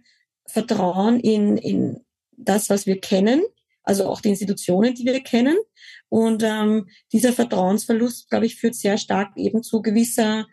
Vertrauen 0.52 1.20
in, 1.20 1.58
in 1.58 2.02
das, 2.32 2.70
was 2.70 2.86
wir 2.86 3.00
kennen, 3.00 3.42
also 3.84 4.08
auch 4.08 4.22
die 4.22 4.30
Institutionen, 4.30 4.94
die 4.94 5.06
wir 5.06 5.22
kennen. 5.22 5.58
Und 6.10 6.44
ähm, 6.44 6.88
dieser 7.12 7.34
Vertrauensverlust, 7.34 8.30
glaube 8.30 8.46
ich, 8.46 8.56
führt 8.56 8.76
sehr 8.76 8.98
stark 8.98 9.36
eben 9.38 9.64
zu 9.64 9.82
gewisser 9.82 10.46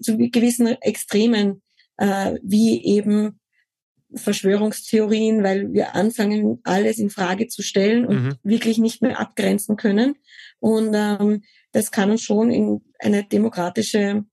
zu 0.00 0.16
gewissen 0.16 0.66
Extremen, 0.80 1.62
äh, 1.98 2.36
wie 2.42 2.84
eben 2.84 3.40
Verschwörungstheorien, 4.14 5.42
weil 5.42 5.72
wir 5.72 5.94
anfangen, 5.94 6.60
alles 6.64 6.98
in 6.98 7.10
Frage 7.10 7.48
zu 7.48 7.62
stellen 7.62 8.06
und 8.06 8.22
mhm. 8.22 8.34
wirklich 8.42 8.78
nicht 8.78 9.02
mehr 9.02 9.18
abgrenzen 9.18 9.76
können. 9.76 10.14
Und 10.58 10.92
ähm, 10.94 11.42
das 11.72 11.90
kann 11.90 12.10
uns 12.10 12.22
schon 12.22 12.50
in 12.50 12.80
eine 12.98 13.24
demokratische 13.24 14.24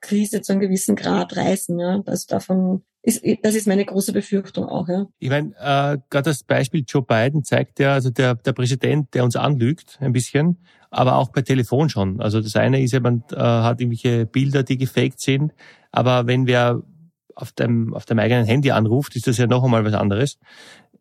Krise 0.00 0.42
zu 0.42 0.52
einem 0.52 0.60
gewissen 0.60 0.94
Grad 0.94 1.36
reißen. 1.36 1.78
Ja, 1.78 1.98
das 1.98 2.26
davon 2.26 2.84
ist, 3.02 3.22
das 3.42 3.54
ist 3.54 3.66
meine 3.66 3.84
große 3.84 4.12
Befürchtung 4.12 4.66
auch. 4.66 4.88
Ja. 4.88 5.06
Ich 5.18 5.28
meine, 5.28 5.50
äh, 5.58 5.98
gerade 6.08 6.30
das 6.30 6.44
Beispiel 6.44 6.84
Joe 6.86 7.02
Biden 7.02 7.42
zeigt 7.42 7.80
ja, 7.80 7.94
also 7.94 8.10
der, 8.10 8.36
der 8.36 8.52
Präsident, 8.52 9.12
der 9.14 9.24
uns 9.24 9.34
anlügt 9.34 9.98
ein 10.00 10.12
bisschen, 10.12 10.58
aber 10.90 11.16
auch 11.16 11.32
per 11.32 11.42
Telefon 11.44 11.88
schon. 11.88 12.20
Also 12.20 12.40
das 12.40 12.54
eine 12.54 12.80
ist 12.80 12.92
ja, 12.92 13.00
man 13.00 13.24
äh, 13.32 13.36
hat 13.36 13.80
irgendwelche 13.80 14.26
Bilder, 14.26 14.62
die 14.62 14.78
gefaked 14.78 15.20
sind, 15.20 15.52
aber 15.90 16.26
wenn 16.26 16.46
wer 16.46 16.82
auf 17.34 17.50
dem, 17.52 17.92
auf 17.94 18.04
dem 18.04 18.18
eigenen 18.18 18.44
Handy 18.44 18.70
anruft, 18.70 19.16
ist 19.16 19.26
das 19.26 19.38
ja 19.38 19.46
noch 19.46 19.64
einmal 19.64 19.84
was 19.84 19.94
anderes. 19.94 20.38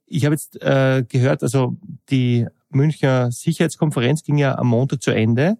Ich 0.08 0.25
habe 0.25 0.34
jetzt 0.34 0.62
äh, 0.62 1.03
gehört, 1.08 1.43
also 1.43 1.77
die 2.10 2.48
Münchner 2.70 3.31
Sicherheitskonferenz 3.31 4.24
ging 4.24 4.38
ja 4.38 4.58
am 4.58 4.67
Montag 4.67 5.03
zu 5.03 5.12
Ende 5.12 5.58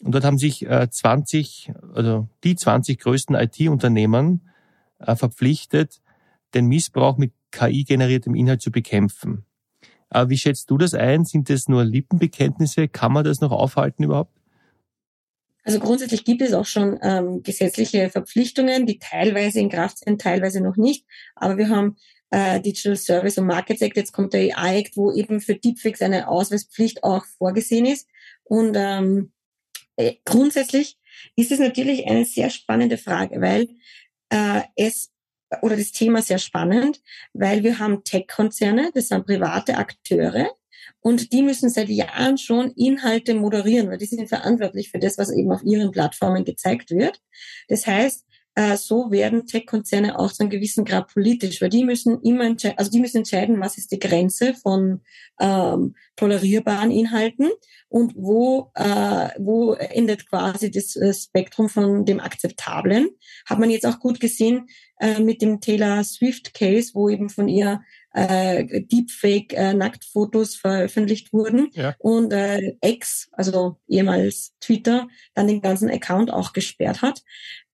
und 0.00 0.14
dort 0.14 0.24
haben 0.24 0.38
sich 0.38 0.66
äh, 0.66 0.88
20, 0.90 1.72
also 1.94 2.28
die 2.44 2.56
20 2.56 2.98
größten 2.98 3.36
IT-Unternehmen 3.36 4.48
verpflichtet, 4.98 6.00
den 6.54 6.66
Missbrauch 6.66 7.16
mit 7.16 7.32
KI-generiertem 7.50 8.34
Inhalt 8.34 8.62
zu 8.62 8.70
bekämpfen. 8.70 9.44
Aber 10.08 10.30
wie 10.30 10.38
schätzt 10.38 10.70
du 10.70 10.78
das 10.78 10.94
ein? 10.94 11.24
Sind 11.24 11.50
das 11.50 11.68
nur 11.68 11.84
Lippenbekenntnisse? 11.84 12.88
Kann 12.88 13.12
man 13.12 13.24
das 13.24 13.40
noch 13.40 13.52
aufhalten 13.52 14.04
überhaupt? 14.04 14.32
Also 15.64 15.80
grundsätzlich 15.80 16.24
gibt 16.24 16.42
es 16.42 16.52
auch 16.52 16.64
schon 16.64 16.96
ähm, 17.02 17.42
gesetzliche 17.42 18.08
Verpflichtungen, 18.08 18.86
die 18.86 19.00
teilweise 19.00 19.58
in 19.58 19.68
Kraft 19.68 19.98
sind, 19.98 20.20
teilweise 20.20 20.60
noch 20.60 20.76
nicht. 20.76 21.04
Aber 21.34 21.58
wir 21.58 21.68
haben 21.68 21.96
äh, 22.30 22.60
Digital 22.60 22.96
Service 22.96 23.36
und 23.38 23.46
Markets 23.46 23.82
Act, 23.82 23.96
jetzt 23.96 24.12
kommt 24.12 24.32
der 24.32 24.56
AI 24.56 24.78
Act, 24.78 24.96
wo 24.96 25.12
eben 25.12 25.40
für 25.40 25.56
Deepfakes 25.56 26.02
eine 26.02 26.28
Ausweispflicht 26.28 27.02
auch 27.02 27.24
vorgesehen 27.38 27.84
ist. 27.84 28.08
Und 28.44 28.76
ähm, 28.76 29.32
äh, 29.96 30.14
grundsätzlich 30.24 30.98
ist 31.34 31.50
es 31.50 31.58
natürlich 31.58 32.06
eine 32.06 32.24
sehr 32.24 32.50
spannende 32.50 32.96
Frage, 32.96 33.40
weil 33.40 33.68
äh, 34.30 34.62
es 34.76 35.10
oder 35.62 35.76
das 35.76 35.92
Thema 35.92 36.22
sehr 36.22 36.38
spannend, 36.38 37.00
weil 37.32 37.62
wir 37.62 37.78
haben 37.78 38.02
Tech-Konzerne, 38.02 38.90
das 38.94 39.08
sind 39.08 39.26
private 39.26 39.76
Akteure 39.76 40.50
und 41.00 41.32
die 41.32 41.42
müssen 41.42 41.70
seit 41.70 41.88
Jahren 41.88 42.36
schon 42.36 42.72
Inhalte 42.72 43.34
moderieren, 43.34 43.88
weil 43.88 43.98
die 43.98 44.06
sind 44.06 44.28
verantwortlich 44.28 44.90
für 44.90 44.98
das, 44.98 45.18
was 45.18 45.32
eben 45.32 45.52
auf 45.52 45.62
ihren 45.62 45.92
Plattformen 45.92 46.44
gezeigt 46.44 46.90
wird. 46.90 47.20
Das 47.68 47.86
heißt, 47.86 48.24
äh, 48.56 48.76
so 48.78 49.10
werden 49.10 49.46
Tech-Konzerne 49.46 50.18
auch 50.18 50.32
zu 50.32 50.42
einem 50.42 50.50
gewissen 50.50 50.86
Grad 50.86 51.12
politisch, 51.12 51.60
weil 51.60 51.68
die 51.68 51.84
müssen 51.84 52.22
immer 52.22 52.44
entscheiden, 52.44 52.78
also 52.78 52.90
die 52.90 53.00
müssen 53.00 53.18
entscheiden, 53.18 53.60
was 53.60 53.76
ist 53.76 53.92
die 53.92 53.98
Grenze 53.98 54.54
von 54.54 55.02
ähm, 55.38 55.94
tolerierbaren 56.16 56.90
Inhalten 56.90 57.50
und 57.88 58.14
wo, 58.16 58.72
äh, 58.74 59.28
wo 59.38 59.74
endet 59.74 60.28
quasi 60.28 60.70
das 60.70 60.96
äh, 60.96 61.12
Spektrum 61.12 61.68
von 61.68 62.06
dem 62.06 62.18
Akzeptablen. 62.18 63.10
Hat 63.44 63.58
man 63.58 63.68
jetzt 63.68 63.84
auch 63.84 64.00
gut 64.00 64.20
gesehen 64.20 64.68
äh, 65.00 65.20
mit 65.20 65.42
dem 65.42 65.60
Taylor 65.60 66.02
Swift 66.02 66.54
Case, 66.54 66.92
wo 66.94 67.10
eben 67.10 67.28
von 67.28 67.48
ihr 67.48 67.82
äh, 68.14 68.64
Deepfake 68.80 69.52
äh, 69.52 70.46
veröffentlicht 70.58 71.34
wurden 71.34 71.68
ja. 71.74 71.94
und 71.98 72.32
äh, 72.32 72.76
X, 72.80 73.28
also 73.32 73.76
ehemals 73.86 74.54
Twitter, 74.60 75.08
dann 75.34 75.46
den 75.46 75.60
ganzen 75.60 75.90
Account 75.90 76.30
auch 76.30 76.54
gesperrt 76.54 77.02
hat. 77.02 77.22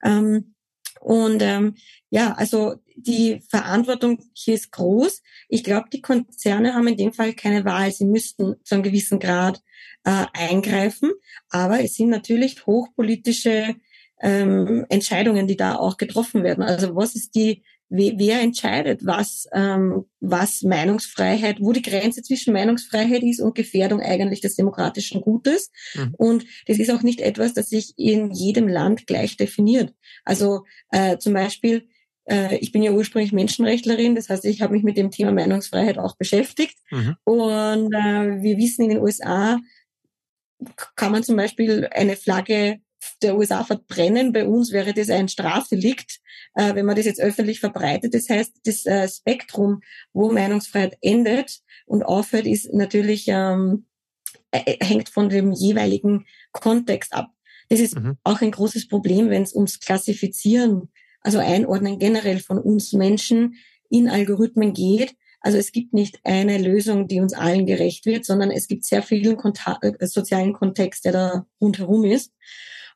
Ähm, 0.03 0.55
und 1.03 1.43
ähm, 1.43 1.75
ja, 2.11 2.33
also 2.35 2.77
die 2.95 3.41
Verantwortung 3.49 4.21
hier 4.35 4.55
ist 4.55 4.71
groß. 4.71 5.23
Ich 5.49 5.65
glaube, 5.65 5.89
die 5.93 6.01
Konzerne 6.01 6.75
haben 6.75 6.87
in 6.87 6.97
dem 6.97 7.13
Fall 7.13 7.33
keine 7.33 7.65
Wahl. 7.65 7.91
Sie 7.91 8.05
müssten 8.05 8.55
zu 8.63 8.75
einem 8.75 8.85
gewissen 8.85 9.19
Grad 9.19 9.61
äh, 10.05 10.27
eingreifen. 10.33 11.11
Aber 11.51 11.83
es 11.83 11.95
sind 11.95 12.11
natürlich 12.11 12.67
hochpolitische 12.67 13.75
ähm, 14.21 14.87
Entscheidungen, 14.91 15.49
die 15.49 15.57
da 15.57 15.75
auch 15.75 15.97
getroffen 15.97 16.45
werden. 16.45 16.63
Also 16.63 16.95
was 16.95 17.17
ist 17.17 17.35
die 17.35 17.65
wer 17.93 18.41
entscheidet, 18.41 19.05
was, 19.05 19.47
ähm, 19.53 20.07
was 20.21 20.63
Meinungsfreiheit, 20.63 21.61
wo 21.61 21.73
die 21.73 21.83
Grenze 21.83 22.23
zwischen 22.23 22.55
Meinungsfreiheit 22.55 23.23
ist 23.23 23.41
und 23.41 23.55
Gefährdung 23.55 24.01
eigentlich 24.01 24.41
des 24.41 24.57
demokratischen 24.57 25.21
Gutes. 25.21 25.71
Mhm. 25.95 26.15
Und 26.17 26.47
das 26.67 26.79
ist 26.79 26.91
auch 26.91 27.03
nicht 27.03 27.21
etwas, 27.21 27.53
das 27.53 27.69
sich 27.69 27.93
in 27.99 28.31
jedem 28.31 28.67
Land 28.67 29.07
gleich 29.07 29.37
definiert. 29.37 29.93
Also 30.25 30.65
äh, 30.91 31.19
zum 31.19 31.35
Beispiel, 31.35 31.87
äh, 32.25 32.57
ich 32.57 32.73
bin 32.73 32.83
ja 32.83 32.93
ursprünglich 32.93 33.33
Menschenrechtlerin, 33.33 34.15
das 34.15 34.31
heißt, 34.31 34.47
ich 34.47 34.63
habe 34.63 34.73
mich 34.73 34.85
mit 34.85 34.97
dem 34.97 35.11
Thema 35.11 35.33
Meinungsfreiheit 35.33 35.99
auch 35.99 36.17
beschäftigt. 36.17 36.79
Mhm. 36.91 37.17
Und 37.25 37.93
äh, 37.93 38.43
wir 38.43 38.57
wissen 38.57 38.85
in 38.85 38.91
den 38.91 39.03
USA, 39.03 39.59
kann 40.97 41.13
man 41.13 41.23
zum 41.23 41.37
Beispiel 41.37 41.89
eine 41.93 42.17
Flagge 42.17 42.79
der 43.23 43.37
USA 43.37 43.65
verbrennen. 43.65 44.33
Bei 44.33 44.47
uns 44.47 44.73
wäre 44.73 44.93
das 44.95 45.11
ein 45.11 45.29
Strafdelikt, 45.29 46.21
äh, 46.55 46.75
wenn 46.75 46.87
man 46.87 46.97
das 46.97 47.07
jetzt 47.07 47.21
öffentlich 47.21 47.61
verbreitet. 47.61 48.15
Das 48.15 48.29
heißt, 48.29 48.53
das 48.65 48.87
äh, 48.87 49.09
Spektrum, 49.09 49.81
wo 50.13 50.31
Meinungsfreiheit 50.31 50.97
endet 51.01 51.61
und 51.87 52.03
aufhört, 52.03 52.47
ist 52.47 52.73
natürlich 52.73 53.27
ähm, 53.29 53.87
äh, 54.51 54.77
hängt 54.85 55.09
von 55.09 55.29
dem 55.29 55.53
jeweiligen 55.53 56.27
Kontext 56.53 57.13
ab. 57.13 57.31
Das 57.69 57.81
ist 57.81 57.97
mhm. 57.97 58.19
auch 58.23 58.41
ein 58.41 58.51
großes 58.51 58.89
Problem, 58.89 59.31
wenn 59.31 59.43
es 59.43 59.55
ums 59.55 59.81
Klassifizieren, 59.81 60.91
also 61.23 61.39
Einordnen 61.39 61.99
generell 61.99 62.41
von 62.41 62.59
uns 62.59 62.93
Menschen 62.93 63.57
in 63.89 64.09
Algorithmen 64.09 64.75
geht. 64.75 65.15
Also 65.41 65.59
es 65.59 65.73
gibt 65.73 65.93
nicht 65.93 66.21
eine 66.25 66.59
Lösung, 66.59 67.09
die 67.09 67.21
uns 67.21 67.33
allen 67.33 67.67
gerecht 67.67 68.07
wird, 68.07 68.25
sondern 68.25 68.51
es 68.51 68.69
gibt 68.69 68.85
sehr 68.85 69.03
vielen 69.03 69.37
Konta 69.37 69.79
äh, 69.83 70.07
sozialen 70.07 70.53
Kontext, 70.53 71.05
der 71.05 71.13
da 71.13 71.47
rundherum 71.61 72.05
ist. 72.05 72.33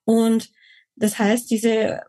Und 0.07 0.51
das 0.95 1.19
heißt, 1.19 1.51
diese 1.51 2.01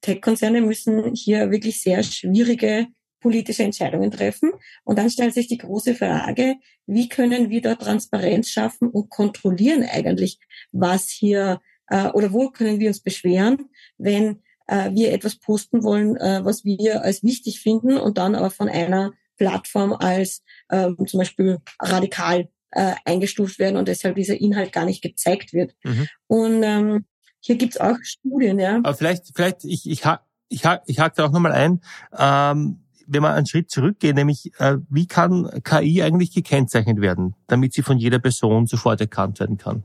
Tech-Konzerne 0.00 0.60
müssen 0.60 1.14
hier 1.14 1.52
wirklich 1.52 1.80
sehr 1.80 2.02
schwierige 2.02 2.88
politische 3.20 3.62
Entscheidungen 3.62 4.10
treffen. 4.10 4.50
Und 4.82 4.98
dann 4.98 5.10
stellt 5.10 5.32
sich 5.32 5.46
die 5.46 5.58
große 5.58 5.94
Frage, 5.94 6.56
wie 6.86 7.08
können 7.08 7.50
wir 7.50 7.62
da 7.62 7.76
Transparenz 7.76 8.50
schaffen 8.50 8.88
und 8.88 9.10
kontrollieren 9.10 9.84
eigentlich, 9.84 10.40
was 10.72 11.08
hier 11.08 11.60
äh, 11.86 12.08
oder 12.08 12.32
wo 12.32 12.50
können 12.50 12.80
wir 12.80 12.88
uns 12.88 13.00
beschweren, 13.00 13.70
wenn 13.96 14.42
äh, 14.66 14.90
wir 14.92 15.12
etwas 15.12 15.36
posten 15.36 15.84
wollen, 15.84 16.16
äh, 16.16 16.44
was 16.44 16.64
wir 16.64 17.02
als 17.02 17.22
wichtig 17.22 17.60
finden 17.60 17.96
und 17.96 18.18
dann 18.18 18.34
aber 18.34 18.50
von 18.50 18.68
einer 18.68 19.12
Plattform 19.36 19.92
als 19.92 20.42
äh, 20.68 20.90
zum 21.06 21.18
Beispiel 21.18 21.58
radikal 21.80 22.48
äh, 22.72 22.94
eingestuft 23.04 23.58
werden 23.58 23.76
und 23.76 23.88
deshalb 23.88 24.16
dieser 24.16 24.40
Inhalt 24.40 24.72
gar 24.72 24.84
nicht 24.84 25.02
gezeigt 25.02 25.52
wird. 25.52 25.74
Mhm. 25.84 26.08
Und 26.26 26.62
ähm, 26.62 27.04
hier 27.42 27.56
gibt's 27.56 27.76
auch 27.76 27.96
Studien, 28.02 28.58
ja. 28.58 28.76
Aber 28.76 28.94
vielleicht, 28.94 29.32
vielleicht, 29.34 29.64
ich, 29.64 29.90
ich, 29.90 30.02
ich, 30.48 30.62
ich 30.86 31.00
hake 31.00 31.14
da 31.16 31.26
auch 31.26 31.32
nochmal 31.32 31.52
ein. 31.52 31.80
Ähm, 32.16 32.78
wenn 33.08 33.22
wir 33.22 33.32
einen 33.32 33.46
Schritt 33.46 33.68
zurückgehen, 33.68 34.14
nämlich 34.14 34.52
äh, 34.58 34.76
wie 34.88 35.06
kann 35.06 35.50
KI 35.64 36.02
eigentlich 36.02 36.32
gekennzeichnet 36.32 37.00
werden, 37.00 37.34
damit 37.48 37.72
sie 37.72 37.82
von 37.82 37.98
jeder 37.98 38.20
Person 38.20 38.66
sofort 38.66 39.00
erkannt 39.00 39.40
werden 39.40 39.58
kann? 39.58 39.84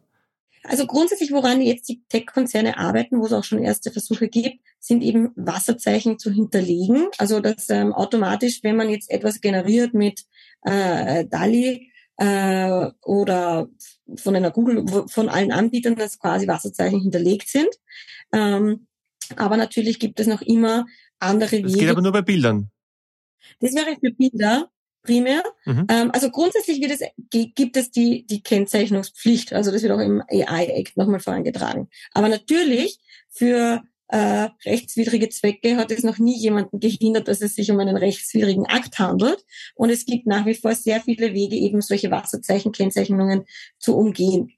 Also 0.63 0.85
grundsätzlich, 0.85 1.31
woran 1.31 1.61
jetzt 1.61 1.89
die 1.89 2.03
Tech-Konzerne 2.09 2.77
arbeiten, 2.77 3.19
wo 3.19 3.25
es 3.25 3.33
auch 3.33 3.43
schon 3.43 3.63
erste 3.63 3.89
Versuche 3.89 4.27
gibt, 4.27 4.59
sind 4.79 5.01
eben 5.01 5.31
Wasserzeichen 5.35 6.19
zu 6.19 6.29
hinterlegen. 6.29 7.07
Also 7.17 7.39
dass 7.39 7.69
ähm, 7.69 7.91
automatisch, 7.91 8.59
wenn 8.63 8.75
man 8.75 8.89
jetzt 8.89 9.09
etwas 9.09 9.41
generiert 9.41 9.93
mit 9.93 10.25
äh, 10.63 11.25
DALI 11.25 11.91
äh, 12.17 12.91
oder 13.03 13.67
von 14.15 14.35
einer 14.35 14.51
Google, 14.51 14.85
von 15.07 15.29
allen 15.29 15.51
Anbietern, 15.51 15.95
dass 15.95 16.19
quasi 16.19 16.47
Wasserzeichen 16.47 17.01
hinterlegt 17.01 17.49
sind. 17.49 17.69
Ähm, 18.33 18.87
aber 19.35 19.57
natürlich 19.57 19.99
gibt 19.99 20.19
es 20.19 20.27
noch 20.27 20.41
immer 20.41 20.85
andere 21.19 21.51
Wege. 21.51 21.63
Das 21.63 21.77
geht 21.77 21.89
aber 21.89 22.01
nur 22.01 22.11
bei 22.11 22.21
Bildern. 22.21 22.71
Das 23.59 23.73
wäre 23.73 23.97
für 23.99 24.11
Bilder 24.11 24.69
primär. 25.03 25.43
Mhm. 25.65 25.87
Ähm, 25.89 26.11
also 26.13 26.29
grundsätzlich 26.29 26.81
wird 26.81 26.91
es, 26.91 27.01
gibt 27.55 27.77
es 27.77 27.91
die, 27.91 28.25
die 28.25 28.41
Kennzeichnungspflicht. 28.41 29.53
Also 29.53 29.71
das 29.71 29.81
wird 29.81 29.93
auch 29.93 29.99
im 29.99 30.21
AI-Act 30.29 30.97
nochmal 30.97 31.19
vorangetragen. 31.19 31.89
Aber 32.13 32.29
natürlich 32.29 32.99
für 33.29 33.81
äh, 34.09 34.49
rechtswidrige 34.65 35.29
Zwecke 35.29 35.75
hat 35.75 35.91
es 35.91 36.03
noch 36.03 36.17
nie 36.17 36.37
jemanden 36.37 36.79
gehindert, 36.79 37.27
dass 37.27 37.41
es 37.41 37.55
sich 37.55 37.71
um 37.71 37.79
einen 37.79 37.97
rechtswidrigen 37.97 38.65
Akt 38.65 38.99
handelt. 38.99 39.45
Und 39.75 39.89
es 39.89 40.05
gibt 40.05 40.27
nach 40.27 40.45
wie 40.45 40.55
vor 40.55 40.73
sehr 40.75 41.01
viele 41.01 41.33
Wege, 41.33 41.55
eben 41.55 41.81
solche 41.81 42.11
Wasserzeichenkennzeichnungen 42.11 43.45
zu 43.79 43.97
umgehen. 43.97 44.53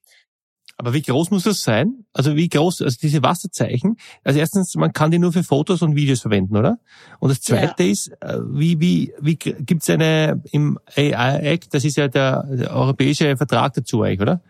Aber 0.77 0.93
wie 0.93 1.01
groß 1.01 1.31
muss 1.31 1.43
das 1.43 1.61
sein? 1.61 2.05
Also 2.13 2.37
wie 2.37 2.47
groß, 2.47 2.83
also 2.83 2.97
diese 3.01 3.21
Wasserzeichen, 3.21 3.97
also 4.23 4.39
erstens, 4.39 4.75
man 4.75 4.93
kann 4.93 5.11
die 5.11 5.19
nur 5.19 5.33
für 5.33 5.43
Fotos 5.43 5.81
und 5.81 5.93
Videos 5.93 6.21
verwenden, 6.21 6.55
oder? 6.55 6.79
Und 7.19 7.29
das 7.29 7.41
zweite 7.41 7.83
ja. 7.83 7.91
ist, 7.91 8.07
äh, 8.21 8.37
wie, 8.45 8.79
wie, 8.79 9.13
wie 9.19 9.35
gibt's 9.35 9.89
eine 9.89 10.41
im 10.53 10.79
AI 10.95 11.39
Act, 11.39 11.73
das 11.73 11.83
ist 11.83 11.97
ja 11.97 12.07
der, 12.07 12.43
der 12.43 12.73
europäische 12.73 13.35
Vertrag 13.35 13.73
dazu 13.73 14.03
eigentlich, 14.03 14.21
oder? 14.21 14.41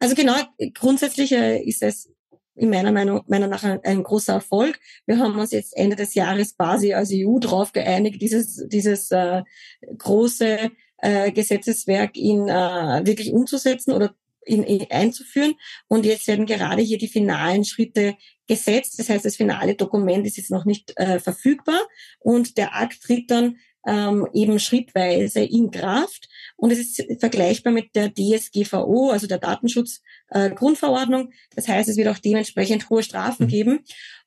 Also 0.00 0.16
genau, 0.16 0.34
grundsätzlich 0.74 1.30
äh, 1.30 1.62
ist 1.62 1.84
es 1.84 2.08
in 2.54 2.70
meiner 2.70 2.92
Meinung, 2.92 3.22
meiner 3.26 3.46
nach 3.46 3.64
ein, 3.64 3.80
ein, 3.84 4.02
großer 4.02 4.34
Erfolg. 4.34 4.78
Wir 5.06 5.18
haben 5.18 5.38
uns 5.38 5.52
jetzt 5.52 5.76
Ende 5.76 5.96
des 5.96 6.14
Jahres 6.14 6.56
quasi 6.56 6.92
als 6.92 7.10
EU 7.12 7.38
darauf 7.38 7.72
geeinigt, 7.72 8.20
dieses, 8.20 8.66
dieses 8.68 9.10
äh, 9.10 9.42
große 9.96 10.70
äh, 10.98 11.32
Gesetzeswerk 11.32 12.16
in 12.16 12.48
äh, 12.48 13.02
wirklich 13.04 13.32
umzusetzen 13.32 13.92
oder 13.92 14.14
in, 14.44 14.62
in, 14.62 14.90
einzuführen. 14.90 15.54
Und 15.88 16.04
jetzt 16.04 16.26
werden 16.26 16.46
gerade 16.46 16.82
hier 16.82 16.98
die 16.98 17.08
finalen 17.08 17.64
Schritte 17.64 18.16
gesetzt. 18.46 18.98
Das 18.98 19.08
heißt, 19.08 19.24
das 19.24 19.36
finale 19.36 19.74
Dokument 19.74 20.26
ist 20.26 20.36
jetzt 20.36 20.50
noch 20.50 20.64
nicht 20.64 20.92
äh, 20.96 21.20
verfügbar 21.20 21.80
und 22.18 22.58
der 22.58 22.74
Akt 22.74 23.02
tritt 23.02 23.30
dann 23.30 23.56
ähm, 23.86 24.26
eben 24.32 24.58
schrittweise 24.58 25.40
in 25.40 25.70
Kraft. 25.70 26.28
Und 26.56 26.70
es 26.70 26.78
ist 26.78 27.20
vergleichbar 27.20 27.72
mit 27.72 27.94
der 27.94 28.12
DSGVO, 28.12 29.10
also 29.10 29.26
der 29.26 29.38
Datenschutzgrundverordnung. 29.38 31.28
Äh, 31.30 31.34
das 31.56 31.68
heißt, 31.68 31.88
es 31.88 31.96
wird 31.96 32.08
auch 32.08 32.18
dementsprechend 32.18 32.90
hohe 32.90 33.02
Strafen 33.02 33.46
mhm. 33.46 33.50
geben. 33.50 33.80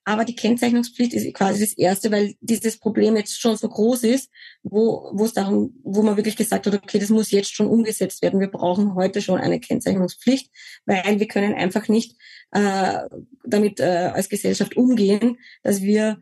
Aber 0.06 0.26
die 0.26 0.36
Kennzeichnungspflicht 0.36 1.13
ist 1.13 1.34
quasi 1.34 1.62
das 1.62 1.74
erste, 1.74 2.12
weil 2.12 2.36
dieses 2.42 2.78
Problem 2.78 3.16
jetzt 3.16 3.39
schon 3.39 3.56
so 3.56 3.70
groß 3.70 4.04
ist, 4.04 4.30
wo, 4.62 5.10
wo 5.13 5.24
es 5.24 5.34
darum, 5.34 5.80
wo 5.84 6.02
man 6.02 6.18
wirklich 6.18 6.36
gesagt 6.36 6.68
hat, 6.68 6.74
okay, 6.74 7.00
das 7.00 7.10
muss 7.10 7.32
jetzt 7.32 7.56
schon 7.56 7.68
umgesetzt 7.68 8.22
werden. 8.22 8.42
Wir 8.42 8.52
brauchen 8.52 8.96
heute 8.96 9.22
schon 9.22 9.39
eine 9.39 9.62
Kennzeichnungspflicht, 9.62 10.52
weil 10.86 11.20
wir 11.20 11.28
können 11.28 11.54
einfach 11.54 11.88
nicht 11.88 12.18
äh, 12.52 13.00
damit 13.46 13.80
äh, 13.80 14.12
als 14.13 14.28
Gesellschaft 14.28 14.76
umgehen, 14.76 15.38
dass 15.63 15.82
wir 15.82 16.22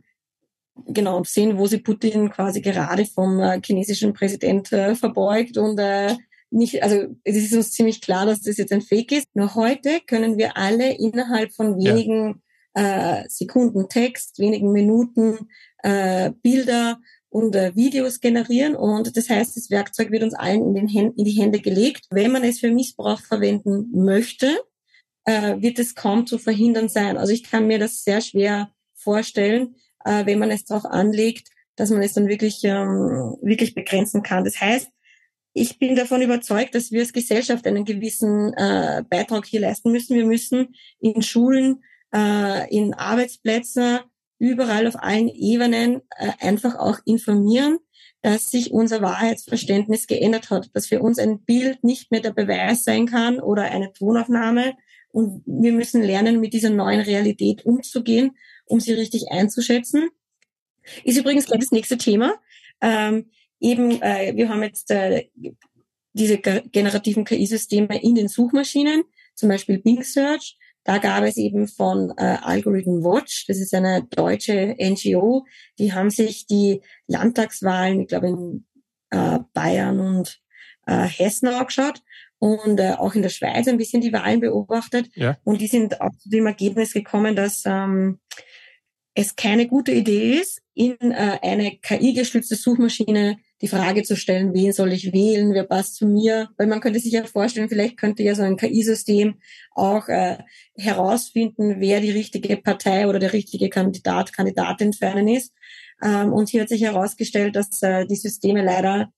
genau 0.88 1.24
sehen, 1.24 1.58
wo 1.58 1.68
sie 1.68 1.80
Putin 1.80 2.30
quasi 2.30 2.62
gerade 2.62 3.06
vom 3.06 3.40
äh, 3.40 3.60
chinesischen 3.64 4.14
Präsident 4.14 4.72
äh, 4.72 4.96
verbeugt 4.96 5.58
und 5.58 5.80
äh, 5.80 6.16
nicht, 6.50 6.84
also 6.84 7.16
es 7.24 7.38
ist 7.38 7.54
uns 7.54 7.72
ziemlich 7.72 8.02
klar, 8.02 8.26
dass 8.26 8.42
das 8.42 8.58
jetzt 8.58 8.74
ein 8.74 8.82
Fake 8.82 9.14
ist. 9.14 9.28
Nur 9.34 9.56
heute 9.56 10.02
können 10.06 10.38
wir 10.38 10.58
alle 10.58 10.94
innerhalb 10.98 11.54
von 11.54 11.78
wenigen 11.78 12.42
ja. 12.76 13.22
äh, 13.22 13.30
Sekunden 13.30 13.88
Text, 13.88 14.38
wenigen 14.40 14.72
Minuten 14.74 15.48
äh, 15.84 16.32
Bilder 16.42 17.00
und 17.30 17.56
äh, 17.56 17.74
Videos 17.76 18.20
generieren 18.20 18.76
und 18.76 19.16
das 19.16 19.30
heißt, 19.30 19.56
das 19.56 19.70
Werkzeug 19.70 20.12
wird 20.12 20.24
uns 20.24 20.34
allen 20.34 20.62
in, 20.68 20.74
den 20.74 20.88
Händen, 20.90 21.20
in 21.20 21.26
die 21.26 21.40
Hände 21.40 21.62
gelegt. 21.62 22.06
Wenn 22.10 22.32
man 22.32 22.44
es 22.44 22.60
für 22.60 22.72
Missbrauch 22.72 23.22
verwenden 23.22 23.90
möchte, 23.94 24.60
äh, 25.24 25.62
wird 25.62 25.80
es 25.80 25.96
kaum 25.96 26.28
zu 26.28 26.38
verhindern 26.38 26.90
sein. 26.90 27.18
Also 27.18 27.32
ich 27.32 27.44
kann 27.44 27.68
mir 27.68 27.80
das 27.80 28.04
sehr 28.04 28.20
schwer 28.20 28.72
vorstellen, 28.94 29.76
äh, 30.06 30.26
wenn 30.26 30.40
man 30.40 30.52
es 30.52 30.66
darauf 30.66 30.86
anlegt, 30.86 31.50
dass 31.76 31.90
man 31.90 32.02
es 32.02 32.14
dann 32.14 32.28
wirklich, 32.28 32.64
ähm, 32.64 33.38
wirklich 33.42 33.74
begrenzen 33.74 34.24
kann. 34.24 34.44
Das 34.44 34.60
heißt, 34.60 34.90
ich 35.54 35.80
bin 35.80 35.96
davon 35.96 36.22
überzeugt, 36.22 36.76
dass 36.76 36.92
wir 36.92 37.02
als 37.02 37.14
Gesellschaft 37.14 37.68
einen 37.68 37.86
gewissen 37.86 38.54
äh, 38.54 39.04
Beitrag 39.10 39.46
hier 39.46 39.60
leisten 39.60 39.92
müssen. 39.92 40.16
Wir 40.16 40.26
müssen 40.26 40.76
in 41.00 41.22
Schulen, 41.22 41.84
äh, 42.14 42.70
in 42.74 42.94
Arbeitsplätzen, 42.94 44.00
überall 44.40 44.88
auf 44.88 44.96
allen 44.98 45.28
Ebenen 45.28 46.02
äh, 46.18 46.32
einfach 46.40 46.76
auch 46.76 47.00
informieren, 47.06 47.80
dass 48.22 48.50
sich 48.50 48.72
unser 48.72 49.02
Wahrheitsverständnis 49.02 50.08
geändert 50.08 50.50
hat, 50.50 50.70
dass 50.74 50.88
für 50.88 51.02
uns 51.02 51.20
ein 51.20 51.42
Bild 51.44 51.84
nicht 51.84 52.12
mehr 52.12 52.22
der 52.22 52.32
Beweis 52.32 52.84
sein 52.84 53.08
kann 53.08 53.40
oder 53.40 53.64
eine 53.64 53.92
Tonaufnahme. 53.94 54.74
Und 55.12 55.44
wir 55.46 55.74
müssen 55.74 56.02
lernen, 56.02 56.40
mit 56.40 56.54
dieser 56.54 56.70
neuen 56.70 57.02
Realität 57.02 57.66
umzugehen 57.66 58.32
um 58.72 58.80
sie 58.80 58.94
richtig 58.94 59.30
einzuschätzen. 59.30 60.10
Ist 61.04 61.18
übrigens 61.18 61.46
gleich 61.46 61.60
das 61.60 61.72
nächste 61.72 61.98
Thema. 61.98 62.36
Ähm, 62.82 63.30
eben, 63.60 64.02
äh, 64.02 64.34
wir 64.36 64.50
haben 64.50 64.64
jetzt 64.64 64.90
äh, 64.92 65.30
diese 66.14 66.38
generativen 66.40 67.26
KI-Systeme 67.26 68.02
in 68.02 68.16
den 68.16 68.28
Suchmaschinen, 68.28 69.04
zum 69.36 69.50
Beispiel 69.50 69.80
Bing 69.80 70.04
Search. 70.04 70.58
Da 70.84 70.98
gab 70.98 71.24
es 71.24 71.38
eben 71.38 71.68
von 71.68 72.12
äh, 72.18 72.38
Algorithm 72.42 73.04
Watch, 73.04 73.46
das 73.48 73.60
ist 73.60 73.74
eine 73.76 74.04
deutsche 74.10 74.76
NGO, 74.80 75.46
die 75.78 75.94
haben 75.94 76.10
sich 76.10 76.48
die 76.48 76.82
Landtagswahlen, 77.06 78.02
ich 78.02 78.08
glaube 78.08 78.30
in 78.30 78.66
äh, 79.12 79.40
Bayern 79.54 80.00
und 80.00 80.42
äh, 80.88 81.04
Hessen 81.04 81.50
angeschaut 81.50 82.02
und 82.40 82.80
äh, 82.80 82.94
auch 82.98 83.14
in 83.14 83.22
der 83.22 83.30
Schweiz 83.30 83.68
ein 83.68 83.78
bisschen 83.78 84.02
die 84.02 84.12
Wahlen 84.12 84.40
beobachtet. 84.40 85.12
Ja. 85.14 85.38
Und 85.44 85.62
die 85.62 85.68
sind 85.68 86.02
auch 86.02 86.16
zu 86.18 86.30
dem 86.30 86.48
Ergebnis 86.48 86.94
gekommen, 86.94 87.36
dass 87.36 87.62
ähm, 87.68 88.20
es 89.14 89.36
keine 89.36 89.68
gute 89.68 89.92
Idee 89.92 90.40
ist, 90.40 90.62
in 90.74 90.96
äh, 91.00 91.38
eine 91.42 91.78
KI-gestützte 91.78 92.56
Suchmaschine 92.56 93.38
die 93.62 93.68
Frage 93.68 94.04
zu 94.04 94.16
stellen, 94.16 94.54
wen 94.54 94.72
soll 94.72 94.94
ich 94.94 95.14
wählen, 95.14 95.54
wer 95.54 95.66
passt 95.66 95.98
zu 95.98 96.08
mir? 96.08 96.50
Weil 96.58 96.68
man 96.68 96.80
könnte 96.80 97.00
sich 97.00 97.12
ja 97.12 97.24
vorstellen, 97.26 97.70
vielleicht 97.70 97.98
könnte 97.98 98.24
ja 98.24 98.34
so 98.34 98.42
ein 98.42 98.58
KI-System 98.58 99.36
auch 99.72 100.08
äh, 100.08 100.38
herausfinden, 100.76 101.76
wer 101.80 102.00
die 102.00 102.12
richtige 102.12 102.58
Partei 102.58 103.08
oder 103.08 103.20
der 103.20 103.34
richtige 103.34 103.70
Kandidat, 103.70 104.34
Kandidatin 104.34 104.94
für 104.94 105.08
einen 105.08 105.28
ist. 105.28 105.54
Ähm, 106.02 106.32
und 106.34 106.50
hier 106.50 106.62
hat 106.62 106.70
sich 106.70 106.82
herausgestellt, 106.82 107.56
dass 107.56 107.82
äh, 107.84 108.08
die 108.08 108.16
Systeme 108.16 108.64
leider, 108.64 109.12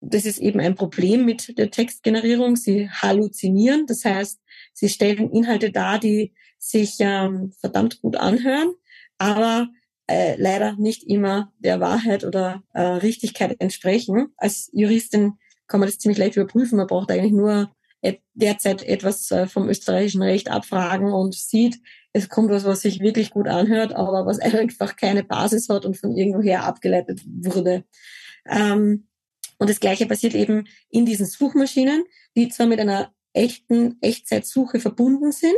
das 0.00 0.26
ist 0.26 0.38
eben 0.38 0.60
ein 0.60 0.74
Problem 0.74 1.24
mit 1.24 1.58
der 1.58 1.70
Textgenerierung, 1.70 2.56
sie 2.56 2.90
halluzinieren. 2.90 3.86
Das 3.86 4.04
heißt, 4.04 4.38
sie 4.74 4.90
stellen 4.90 5.32
Inhalte 5.32 5.72
dar, 5.72 5.98
die 5.98 6.34
sich 6.58 6.96
ähm, 7.00 7.52
verdammt 7.60 8.00
gut 8.02 8.16
anhören 8.16 8.74
aber 9.18 9.68
äh, 10.06 10.36
leider 10.36 10.76
nicht 10.76 11.02
immer 11.04 11.52
der 11.58 11.80
Wahrheit 11.80 12.24
oder 12.24 12.62
äh, 12.72 12.82
Richtigkeit 12.82 13.56
entsprechen. 13.60 14.28
Als 14.36 14.70
Juristin 14.72 15.34
kann 15.66 15.80
man 15.80 15.88
das 15.88 15.98
ziemlich 15.98 16.18
leicht 16.18 16.36
überprüfen. 16.36 16.76
Man 16.76 16.86
braucht 16.86 17.10
eigentlich 17.10 17.32
nur 17.32 17.74
derzeit 18.34 18.82
etwas 18.82 19.30
äh, 19.30 19.46
vom 19.46 19.68
österreichischen 19.68 20.22
Recht 20.22 20.50
abfragen 20.50 21.12
und 21.12 21.34
sieht, 21.34 21.80
es 22.12 22.28
kommt 22.28 22.50
was, 22.50 22.64
was 22.64 22.82
sich 22.82 23.00
wirklich 23.00 23.30
gut 23.30 23.48
anhört, 23.48 23.94
aber 23.94 24.26
was 24.26 24.38
einfach 24.40 24.96
keine 24.96 25.24
Basis 25.24 25.68
hat 25.68 25.86
und 25.86 25.96
von 25.96 26.16
irgendwoher 26.16 26.64
abgeleitet 26.64 27.22
wurde. 27.26 27.84
Ähm, 28.46 29.08
und 29.58 29.70
das 29.70 29.80
Gleiche 29.80 30.06
passiert 30.06 30.34
eben 30.34 30.66
in 30.90 31.06
diesen 31.06 31.26
Suchmaschinen, 31.26 32.04
die 32.36 32.48
zwar 32.48 32.66
mit 32.66 32.80
einer 32.80 33.14
echten 33.32 33.96
Echtzeitsuche 34.00 34.80
verbunden 34.80 35.32
sind, 35.32 35.54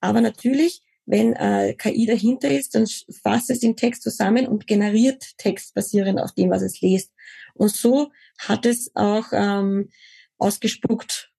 aber 0.00 0.20
natürlich 0.20 0.82
wenn 1.06 1.34
äh, 1.34 1.74
KI 1.74 2.06
dahinter 2.06 2.50
ist, 2.50 2.74
dann 2.74 2.86
fasst 3.22 3.50
es 3.50 3.60
den 3.60 3.76
Text 3.76 4.02
zusammen 4.02 4.46
und 4.46 4.66
generiert 4.66 5.36
Text 5.38 5.74
basierend 5.74 6.20
auf 6.20 6.32
dem, 6.32 6.50
was 6.50 6.62
es 6.62 6.80
liest. 6.80 7.12
Und 7.54 7.70
so 7.70 8.10
hat 8.38 8.66
es 8.66 8.90
auch 8.94 9.26
ähm, 9.32 9.88
ausgespuckt, 10.38 11.30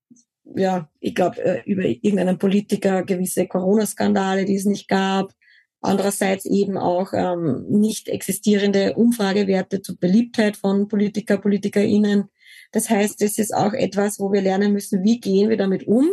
ja, 0.44 0.90
ich 1.00 1.14
glaube, 1.14 1.42
äh, 1.42 1.62
über 1.64 1.84
irgendeinen 1.84 2.38
Politiker 2.38 3.04
gewisse 3.04 3.46
Corona-Skandale, 3.46 4.44
die 4.44 4.56
es 4.56 4.64
nicht 4.64 4.88
gab. 4.88 5.32
Andererseits 5.80 6.44
eben 6.44 6.76
auch 6.76 7.12
ähm, 7.12 7.64
nicht 7.68 8.08
existierende 8.08 8.94
Umfragewerte 8.94 9.82
zur 9.82 9.96
Beliebtheit 9.98 10.56
von 10.56 10.86
Politiker, 10.86 11.38
PolitikerInnen. 11.38 12.28
Das 12.70 12.88
heißt, 12.88 13.20
es 13.22 13.38
ist 13.38 13.52
auch 13.52 13.72
etwas, 13.72 14.20
wo 14.20 14.32
wir 14.32 14.42
lernen 14.42 14.72
müssen, 14.72 15.02
wie 15.02 15.20
gehen 15.20 15.48
wir 15.50 15.56
damit 15.56 15.86
um, 15.86 16.08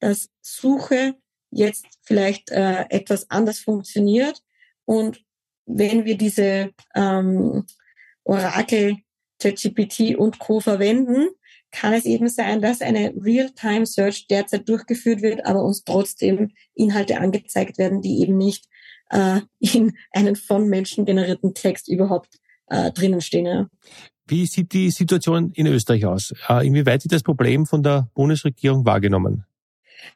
dass 0.00 0.30
Suche 0.40 1.14
jetzt 1.52 1.86
vielleicht 2.02 2.50
äh, 2.50 2.86
etwas 2.88 3.30
anders 3.30 3.60
funktioniert. 3.60 4.42
Und 4.84 5.22
wenn 5.66 6.04
wir 6.04 6.16
diese 6.16 6.72
ähm, 6.94 7.64
Orakel, 8.24 8.96
ChatGPT 9.40 10.16
und 10.16 10.38
Co. 10.38 10.60
verwenden, 10.60 11.28
kann 11.70 11.94
es 11.94 12.04
eben 12.04 12.28
sein, 12.28 12.60
dass 12.60 12.80
eine 12.80 13.14
Real-Time-Search 13.16 14.26
derzeit 14.28 14.68
durchgeführt 14.68 15.22
wird, 15.22 15.46
aber 15.46 15.64
uns 15.64 15.84
trotzdem 15.84 16.50
Inhalte 16.74 17.18
angezeigt 17.18 17.78
werden, 17.78 18.02
die 18.02 18.20
eben 18.20 18.36
nicht 18.36 18.66
äh, 19.10 19.40
in 19.58 19.96
einen 20.12 20.36
von 20.36 20.68
Menschen 20.68 21.04
generierten 21.04 21.54
Text 21.54 21.88
überhaupt 21.88 22.38
äh, 22.68 22.92
drinnen 22.92 23.20
stehen. 23.20 23.46
Ja. 23.46 23.68
Wie 24.26 24.46
sieht 24.46 24.72
die 24.72 24.90
Situation 24.90 25.50
in 25.52 25.66
Österreich 25.66 26.06
aus? 26.06 26.32
Äh, 26.48 26.66
inwieweit 26.66 27.04
wird 27.04 27.12
das 27.12 27.22
Problem 27.22 27.66
von 27.66 27.82
der 27.82 28.08
Bundesregierung 28.14 28.84
wahrgenommen? 28.84 29.44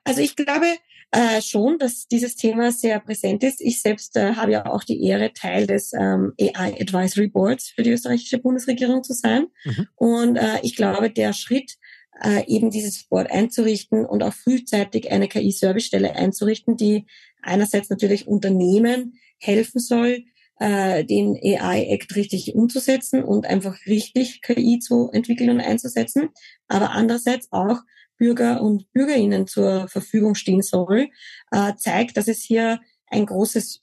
Also 0.05 0.20
ich 0.20 0.37
glaube 0.37 0.66
äh, 1.12 1.40
schon, 1.40 1.79
dass 1.79 2.09
dieses 2.09 2.37
Thema 2.37 2.73
sehr 2.73 3.01
präsent 3.01 3.42
ist. 3.45 3.61
Ich 3.61 3.81
selbst 3.81 4.16
äh, 4.16 4.35
habe 4.35 4.53
ja 4.53 4.66
auch 4.66 4.85
die 4.85 5.03
Ehre, 5.05 5.33
Teil 5.33 5.66
des 5.66 5.92
ähm, 5.92 6.33
AI 6.40 6.81
Advisory 6.81 7.29
Boards 7.29 7.71
für 7.71 7.83
die 7.83 7.90
österreichische 7.90 8.38
Bundesregierung 8.38 9.03
zu 9.03 9.14
sein. 9.14 9.47
Mhm. 9.64 9.88
Und 9.95 10.37
äh, 10.37 10.59
ich 10.62 10.77
glaube, 10.77 11.11
der 11.11 11.33
Schritt, 11.33 11.77
äh, 12.23 12.45
eben 12.47 12.71
dieses 12.71 13.05
Board 13.05 13.31
einzurichten 13.31 14.05
und 14.05 14.23
auch 14.23 14.33
frühzeitig 14.33 15.11
eine 15.12 15.29
KI-Servicestelle 15.29 16.14
einzurichten, 16.14 16.77
die 16.77 17.07
einerseits 17.42 17.90
natürlich 17.90 18.27
Unternehmen 18.27 19.19
helfen 19.38 19.81
soll, 19.81 20.25
äh, 20.59 21.05
den 21.05 21.37
AI-Act 21.37 22.16
richtig 22.16 22.55
umzusetzen 22.55 23.23
und 23.23 23.47
einfach 23.47 23.77
richtig 23.87 24.40
KI 24.42 24.79
zu 24.79 25.11
entwickeln 25.12 25.51
und 25.51 25.61
einzusetzen, 25.61 26.31
aber 26.69 26.90
andererseits 26.90 27.49
auch 27.53 27.81
Bürger 28.18 28.62
und 28.62 28.90
Bürgerinnen 28.92 29.46
zur 29.46 29.88
Verfügung 29.88 30.35
stehen 30.35 30.62
soll, 30.62 31.09
äh, 31.50 31.74
zeigt, 31.76 32.16
dass 32.16 32.29
es 32.29 32.42
hier 32.42 32.81
ein 33.09 33.26
großes 33.26 33.83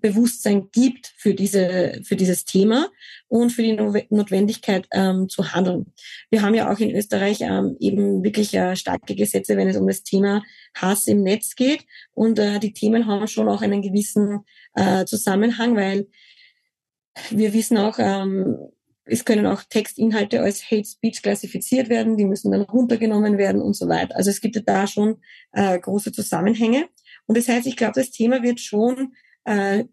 Bewusstsein 0.00 0.68
gibt 0.72 1.12
für 1.16 1.34
diese 1.34 2.00
für 2.04 2.16
dieses 2.16 2.44
Thema 2.44 2.90
und 3.28 3.50
für 3.50 3.62
die 3.62 3.72
Notwendigkeit 4.10 4.86
ähm, 4.92 5.28
zu 5.28 5.52
handeln. 5.52 5.92
Wir 6.30 6.42
haben 6.42 6.54
ja 6.54 6.70
auch 6.70 6.78
in 6.78 6.94
Österreich 6.94 7.40
ähm, 7.40 7.76
eben 7.80 8.22
wirklich 8.22 8.54
äh, 8.54 8.76
starke 8.76 9.14
Gesetze, 9.14 9.56
wenn 9.56 9.68
es 9.68 9.76
um 9.76 9.86
das 9.86 10.02
Thema 10.02 10.42
Hass 10.74 11.06
im 11.06 11.22
Netz 11.22 11.54
geht 11.54 11.86
und 12.12 12.38
äh, 12.38 12.58
die 12.58 12.72
Themen 12.72 13.06
haben 13.06 13.26
schon 13.26 13.48
auch 13.48 13.62
einen 13.62 13.82
gewissen 13.82 14.44
äh, 14.74 15.04
Zusammenhang, 15.06 15.76
weil 15.76 16.06
wir 17.30 17.54
wissen 17.54 17.78
auch, 17.78 17.98
ähm, 17.98 18.56
es 19.06 19.24
können 19.24 19.46
auch 19.46 19.62
Textinhalte 19.62 20.40
als 20.40 20.70
Hate 20.70 20.84
Speech 20.84 21.22
klassifiziert 21.22 21.88
werden, 21.88 22.16
die 22.16 22.24
müssen 22.24 22.50
dann 22.50 22.62
runtergenommen 22.62 23.38
werden 23.38 23.62
und 23.62 23.74
so 23.74 23.88
weiter. 23.88 24.16
Also 24.16 24.30
es 24.30 24.40
gibt 24.40 24.56
ja 24.56 24.62
da 24.62 24.86
schon 24.86 25.22
äh, 25.52 25.78
große 25.78 26.12
Zusammenhänge. 26.12 26.88
Und 27.26 27.38
das 27.38 27.48
heißt, 27.48 27.66
ich 27.66 27.76
glaube, 27.76 27.94
das 27.94 28.10
Thema 28.10 28.42
wird 28.42 28.60
schon 28.60 29.14
äh, 29.44 29.84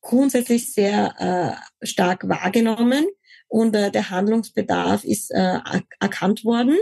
grundsätzlich 0.00 0.72
sehr 0.72 1.60
äh, 1.80 1.86
stark 1.86 2.28
wahrgenommen 2.28 3.06
und 3.48 3.74
äh, 3.76 3.90
der 3.90 4.10
Handlungsbedarf 4.10 5.04
ist 5.04 5.30
äh, 5.30 5.58
erkannt 6.00 6.44
worden. 6.44 6.76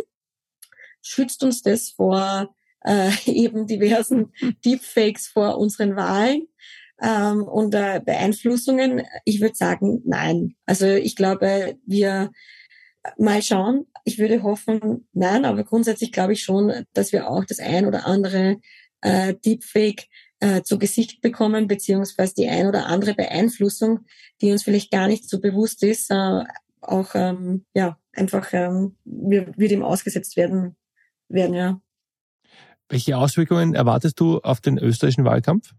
Schützt 1.03 1.43
uns 1.43 1.63
das 1.63 1.91
vor 1.91 2.55
äh, 2.81 3.11
eben 3.27 3.67
diversen 3.67 4.33
Deepfakes 4.65 5.29
vor 5.29 5.59
unseren 5.59 5.97
Wahlen 5.97 6.49
ähm, 7.05 7.71
äh, 7.73 8.01
Beeinflussungen? 8.01 9.03
Ich 9.25 9.41
würde 9.41 9.55
sagen, 9.55 10.03
nein. 10.05 10.55
Also 10.67 10.87
ich 10.87 11.17
glaube, 11.17 11.77
wir 11.87 12.31
mal 13.19 13.43
schauen. 13.43 13.87
Ich 14.05 14.19
würde 14.19 14.43
hoffen, 14.43 15.07
nein, 15.13 15.45
aber 15.45 15.65
grundsätzlich 15.65 16.13
glaube 16.13 16.35
ich 16.35 16.43
schon, 16.43 16.73
dass 16.93 17.13
wir 17.13 17.29
auch 17.29 17.45
das 17.45 17.59
ein 17.59 17.87
oder 17.87 18.07
andere 18.07 18.59
äh, 19.01 19.35
Deepfake 19.35 20.07
äh, 20.41 20.63
zu 20.63 20.79
Gesicht 20.79 21.21
bekommen, 21.21 21.67
beziehungsweise 21.67 22.35
die 22.35 22.49
ein 22.49 22.67
oder 22.67 22.87
andere 22.87 23.15
Beeinflussung, 23.15 24.01
die 24.41 24.53
uns 24.53 24.63
vielleicht 24.63 24.91
gar 24.91 25.09
nicht 25.09 25.29
so 25.29 25.41
bewusst 25.41 25.83
ist, 25.83 26.11
äh, 26.11 26.45
auch 26.81 27.15
ähm, 27.15 27.65
ja 27.75 27.99
einfach 28.13 28.49
ähm, 28.53 28.97
wir, 29.05 29.53
wir 29.57 29.69
dem 29.69 29.83
ausgesetzt 29.83 30.37
werden 30.37 30.77
werden 31.29 31.55
ja. 31.55 31.81
Welche 32.89 33.17
Auswirkungen 33.17 33.75
erwartest 33.75 34.21
du 34.21 34.41
auf 34.41 34.61
den 34.61 34.79
österreichischen 34.79 35.25
Wahlkampf? 35.25 35.75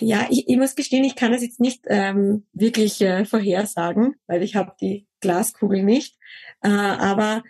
Ja, 0.00 0.26
ich, 0.30 0.48
ich 0.48 0.56
muss 0.56 0.74
gestehen, 0.74 1.04
ich 1.04 1.16
kann 1.16 1.32
es 1.32 1.42
jetzt 1.42 1.60
nicht 1.60 1.84
ähm, 1.86 2.46
wirklich 2.52 3.00
äh, 3.00 3.24
vorhersagen, 3.24 4.16
weil 4.26 4.42
ich 4.42 4.56
habe 4.56 4.72
die 4.80 5.06
Glaskugel 5.20 5.82
nicht. 5.82 6.16
Äh, 6.62 6.68
aber 6.68 7.42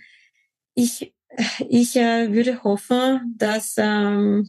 ich, 0.74 1.12
ich 1.68 1.96
äh, 1.96 2.32
würde 2.32 2.62
hoffen, 2.62 3.34
dass 3.36 3.74
ähm, 3.76 4.48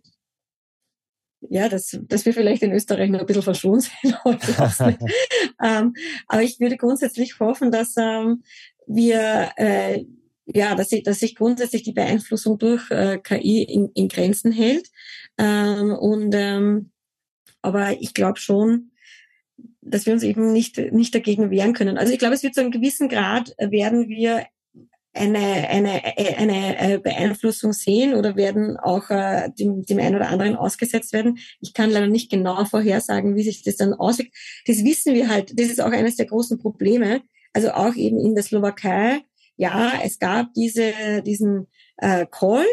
ja, 1.41 1.69
dass, 1.69 1.97
dass 2.03 2.25
wir 2.25 2.33
vielleicht 2.33 2.63
in 2.63 2.73
Österreich 2.73 3.09
noch 3.09 3.21
ein 3.21 3.25
bisschen 3.25 3.43
verschont 3.43 3.83
sind. 3.83 4.17
ähm, 5.63 5.93
aber 6.27 6.43
ich 6.43 6.59
würde 6.59 6.77
grundsätzlich 6.77 7.39
hoffen, 7.39 7.71
dass 7.71 7.95
ähm, 7.97 8.43
wir 8.87 9.51
äh, 9.55 10.03
ja, 10.53 10.75
dass 10.75 10.89
sich, 10.89 11.03
dass 11.03 11.19
sich 11.19 11.35
grundsätzlich 11.35 11.83
die 11.83 11.91
Beeinflussung 11.91 12.57
durch 12.57 12.89
äh, 12.89 13.19
KI 13.19 13.63
in, 13.63 13.91
in 13.93 14.07
Grenzen 14.07 14.51
hält. 14.51 14.89
Ähm, 15.37 15.93
und 15.93 16.33
ähm, 16.33 16.91
aber 17.61 18.01
ich 18.01 18.13
glaube 18.13 18.39
schon, 18.39 18.91
dass 19.81 20.05
wir 20.05 20.13
uns 20.13 20.23
eben 20.23 20.53
nicht, 20.53 20.77
nicht 20.77 21.13
dagegen 21.13 21.51
wehren 21.51 21.73
können. 21.73 21.97
Also 21.97 22.13
ich 22.13 22.19
glaube, 22.19 22.35
es 22.35 22.43
wird 22.43 22.55
zu 22.55 22.61
einem 22.61 22.71
gewissen 22.71 23.09
Grad 23.09 23.55
werden 23.59 24.07
wir 24.07 24.45
eine, 25.13 25.39
eine, 25.39 26.01
eine 26.37 26.93
äh, 26.93 26.97
Beeinflussung 26.99 27.73
sehen 27.73 28.13
oder 28.13 28.35
werden 28.35 28.77
auch 28.77 29.09
äh, 29.09 29.49
dem, 29.57 29.83
dem 29.83 29.99
einen 29.99 30.15
oder 30.15 30.29
anderen 30.29 30.55
ausgesetzt 30.55 31.13
werden. 31.13 31.39
Ich 31.61 31.73
kann 31.73 31.89
leider 31.89 32.07
nicht 32.07 32.29
genau 32.29 32.63
vorhersagen, 32.65 33.35
wie 33.35 33.43
sich 33.43 33.63
das 33.63 33.77
dann 33.77 33.93
auswirkt. 33.93 34.35
Das 34.65 34.83
wissen 34.83 35.15
wir 35.15 35.27
halt. 35.27 35.59
Das 35.59 35.67
ist 35.67 35.81
auch 35.81 35.91
eines 35.91 36.15
der 36.15 36.27
großen 36.27 36.59
Probleme. 36.59 37.21
Also 37.53 37.71
auch 37.71 37.95
eben 37.95 38.19
in 38.19 38.35
der 38.35 38.43
Slowakei. 38.43 39.21
Ja, 39.57 39.93
es 40.03 40.19
gab 40.19 40.53
diese, 40.53 40.93
diesen 41.25 41.67
äh, 41.97 42.25
Call, 42.29 42.65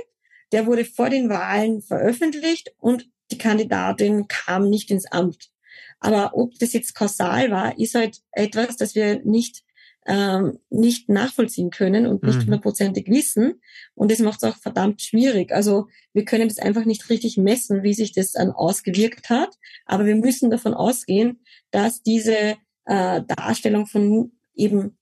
der 0.53 0.66
wurde 0.66 0.85
vor 0.85 1.11
den 1.11 1.29
Wahlen 1.29 1.83
veröffentlicht 1.83 2.72
und 2.79 3.09
die 3.30 3.38
Kandidatin 3.38 4.28
kam 4.28 4.68
nicht 4.68 4.90
ins 4.90 5.10
Amt. 5.10 5.50
Aber 5.98 6.36
ob 6.36 6.58
das 6.58 6.72
jetzt 6.72 6.94
kausal 6.94 7.50
war, 7.50 7.78
ist 7.78 7.94
halt 7.94 8.20
etwas, 8.32 8.76
das 8.76 8.94
wir 8.94 9.22
nicht 9.24 9.64
ähm, 10.06 10.60
nicht 10.70 11.08
nachvollziehen 11.08 11.70
können 11.70 12.06
und 12.06 12.22
nicht 12.22 12.38
mhm. 12.38 12.42
hundertprozentig 12.44 13.08
wissen. 13.08 13.60
Und 13.94 14.10
das 14.10 14.20
macht 14.20 14.42
es 14.42 14.48
auch 14.48 14.56
verdammt 14.56 15.02
schwierig. 15.02 15.52
Also 15.52 15.88
wir 16.12 16.24
können 16.24 16.48
das 16.48 16.58
einfach 16.58 16.84
nicht 16.84 17.10
richtig 17.10 17.36
messen, 17.36 17.82
wie 17.82 17.94
sich 17.94 18.12
das 18.12 18.32
dann 18.32 18.52
ausgewirkt 18.52 19.30
hat. 19.30 19.50
Aber 19.84 20.06
wir 20.06 20.14
müssen 20.14 20.50
davon 20.50 20.74
ausgehen, 20.74 21.40
dass 21.72 22.02
diese 22.02 22.56
äh, 22.84 23.22
Darstellung 23.26 23.86
von 23.86 24.32
eben 24.54 24.96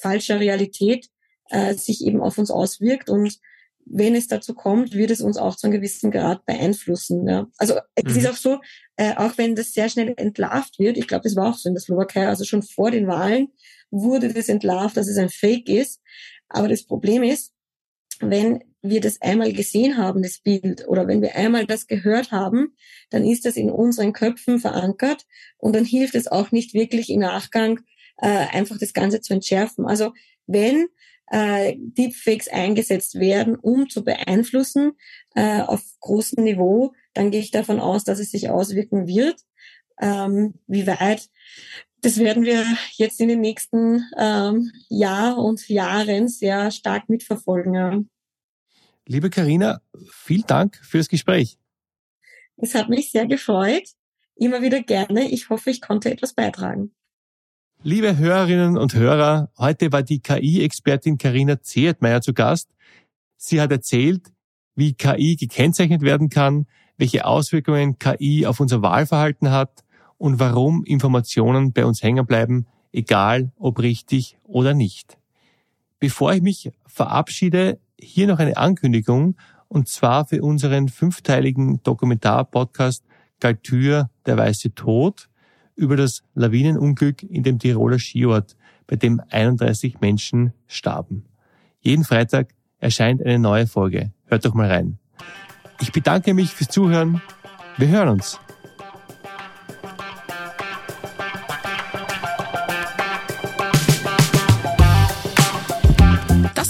falscher 0.00 0.40
Realität 0.40 1.08
äh, 1.50 1.74
sich 1.74 2.04
eben 2.04 2.20
auf 2.20 2.36
uns 2.36 2.50
auswirkt 2.50 3.08
und 3.08 3.38
wenn 3.86 4.14
es 4.16 4.26
dazu 4.26 4.54
kommt, 4.54 4.92
wird 4.92 5.10
es 5.10 5.20
uns 5.20 5.36
auch 5.36 5.56
zu 5.56 5.66
einem 5.66 5.76
gewissen 5.76 6.10
Grad 6.10 6.44
beeinflussen. 6.44 7.26
Ja. 7.26 7.46
Also 7.56 7.74
es 7.94 8.12
mhm. 8.12 8.18
ist 8.18 8.26
auch 8.28 8.36
so, 8.36 8.60
äh, 8.96 9.14
auch 9.14 9.38
wenn 9.38 9.54
das 9.54 9.72
sehr 9.72 9.88
schnell 9.88 10.12
entlarvt 10.16 10.78
wird, 10.78 10.98
ich 10.98 11.06
glaube, 11.06 11.22
das 11.22 11.36
war 11.36 11.50
auch 11.50 11.56
so 11.56 11.68
in 11.68 11.74
der 11.74 11.82
Slowakei, 11.82 12.26
also 12.26 12.44
schon 12.44 12.62
vor 12.62 12.90
den 12.90 13.06
Wahlen 13.06 13.48
wurde 13.90 14.32
das 14.32 14.48
entlarvt, 14.48 14.96
dass 14.96 15.08
es 15.08 15.16
ein 15.16 15.28
Fake 15.28 15.68
ist. 15.68 16.02
Aber 16.48 16.68
das 16.68 16.84
Problem 16.84 17.22
ist, 17.22 17.52
wenn 18.20 18.64
wir 18.82 19.00
das 19.00 19.20
einmal 19.20 19.52
gesehen 19.52 19.96
haben, 19.96 20.22
das 20.22 20.38
Bild, 20.38 20.86
oder 20.88 21.06
wenn 21.06 21.22
wir 21.22 21.36
einmal 21.36 21.66
das 21.66 21.86
gehört 21.86 22.32
haben, 22.32 22.74
dann 23.10 23.24
ist 23.24 23.44
das 23.44 23.56
in 23.56 23.70
unseren 23.70 24.12
Köpfen 24.12 24.58
verankert 24.58 25.26
und 25.58 25.74
dann 25.74 25.84
hilft 25.84 26.14
es 26.14 26.26
auch 26.26 26.50
nicht 26.50 26.74
wirklich 26.74 27.10
im 27.10 27.20
Nachgang 27.20 27.80
äh, 28.18 28.28
einfach 28.28 28.78
das 28.78 28.92
Ganze 28.92 29.20
zu 29.20 29.34
entschärfen. 29.34 29.86
Also 29.86 30.12
wenn 30.46 30.86
äh, 31.30 31.74
Deepfakes 31.78 32.48
eingesetzt 32.48 33.16
werden, 33.18 33.56
um 33.56 33.88
zu 33.88 34.04
beeinflussen 34.04 34.92
äh, 35.34 35.60
auf 35.60 35.82
großem 36.00 36.44
Niveau, 36.44 36.92
dann 37.14 37.30
gehe 37.30 37.40
ich 37.40 37.50
davon 37.50 37.80
aus, 37.80 38.04
dass 38.04 38.18
es 38.18 38.30
sich 38.30 38.50
auswirken 38.50 39.06
wird. 39.06 39.40
Ähm, 40.00 40.54
wie 40.66 40.86
weit, 40.86 41.28
das 42.02 42.18
werden 42.18 42.44
wir 42.44 42.64
jetzt 42.92 43.20
in 43.20 43.28
den 43.28 43.40
nächsten 43.40 44.04
ähm, 44.18 44.70
Jahr 44.88 45.38
und 45.38 45.68
Jahren 45.68 46.28
sehr 46.28 46.70
stark 46.70 47.08
mitverfolgen. 47.08 47.74
Ja. 47.74 48.00
Liebe 49.06 49.30
Karina, 49.30 49.80
vielen 50.10 50.46
Dank 50.46 50.76
fürs 50.82 51.08
Gespräch. 51.08 51.58
Es 52.56 52.74
hat 52.74 52.88
mich 52.88 53.10
sehr 53.10 53.26
gefreut. 53.26 53.88
Immer 54.34 54.62
wieder 54.62 54.82
gerne. 54.82 55.30
Ich 55.30 55.48
hoffe, 55.48 55.70
ich 55.70 55.80
konnte 55.80 56.10
etwas 56.10 56.34
beitragen. 56.34 56.94
Liebe 57.82 58.16
Hörerinnen 58.16 58.78
und 58.78 58.94
Hörer, 58.94 59.50
heute 59.58 59.92
war 59.92 60.02
die 60.02 60.18
KI-Expertin 60.18 61.18
Karina 61.18 61.60
Zehetmeier 61.60 62.20
zu 62.20 62.32
Gast. 62.32 62.70
Sie 63.36 63.60
hat 63.60 63.70
erzählt, 63.70 64.32
wie 64.74 64.94
KI 64.94 65.36
gekennzeichnet 65.36 66.00
werden 66.00 66.28
kann, 66.28 66.66
welche 66.96 67.26
Auswirkungen 67.26 67.98
KI 67.98 68.46
auf 68.46 68.58
unser 68.60 68.82
Wahlverhalten 68.82 69.50
hat 69.50 69.84
und 70.18 70.40
warum 70.40 70.84
Informationen 70.84 71.72
bei 71.72 71.84
uns 71.84 72.02
hängen 72.02 72.26
bleiben, 72.26 72.66
egal 72.92 73.52
ob 73.56 73.78
richtig 73.78 74.38
oder 74.42 74.74
nicht. 74.74 75.18
Bevor 76.00 76.32
ich 76.32 76.42
mich 76.42 76.72
verabschiede, 76.86 77.78
hier 78.00 78.26
noch 78.26 78.38
eine 78.38 78.56
Ankündigung, 78.56 79.36
und 79.68 79.88
zwar 79.88 80.26
für 80.26 80.42
unseren 80.42 80.88
fünfteiligen 80.88 81.82
Dokumentar-Podcast 81.82 83.04
Galtür, 83.38 84.10
der 84.24 84.38
weiße 84.38 84.74
Tod 84.74 85.28
über 85.76 85.96
das 85.96 86.22
Lawinenunglück 86.34 87.22
in 87.22 87.42
dem 87.42 87.58
Tiroler 87.58 87.98
Skiort, 87.98 88.56
bei 88.86 88.96
dem 88.96 89.20
31 89.30 90.00
Menschen 90.00 90.52
starben. 90.66 91.24
Jeden 91.80 92.04
Freitag 92.04 92.48
erscheint 92.78 93.22
eine 93.22 93.38
neue 93.38 93.66
Folge. 93.66 94.12
Hört 94.26 94.44
doch 94.44 94.54
mal 94.54 94.70
rein. 94.70 94.98
Ich 95.80 95.92
bedanke 95.92 96.34
mich 96.34 96.50
fürs 96.50 96.70
Zuhören. 96.70 97.20
Wir 97.76 97.88
hören 97.88 98.08
uns. 98.08 98.40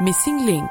Missing 0.00 0.46
Link 0.46 0.70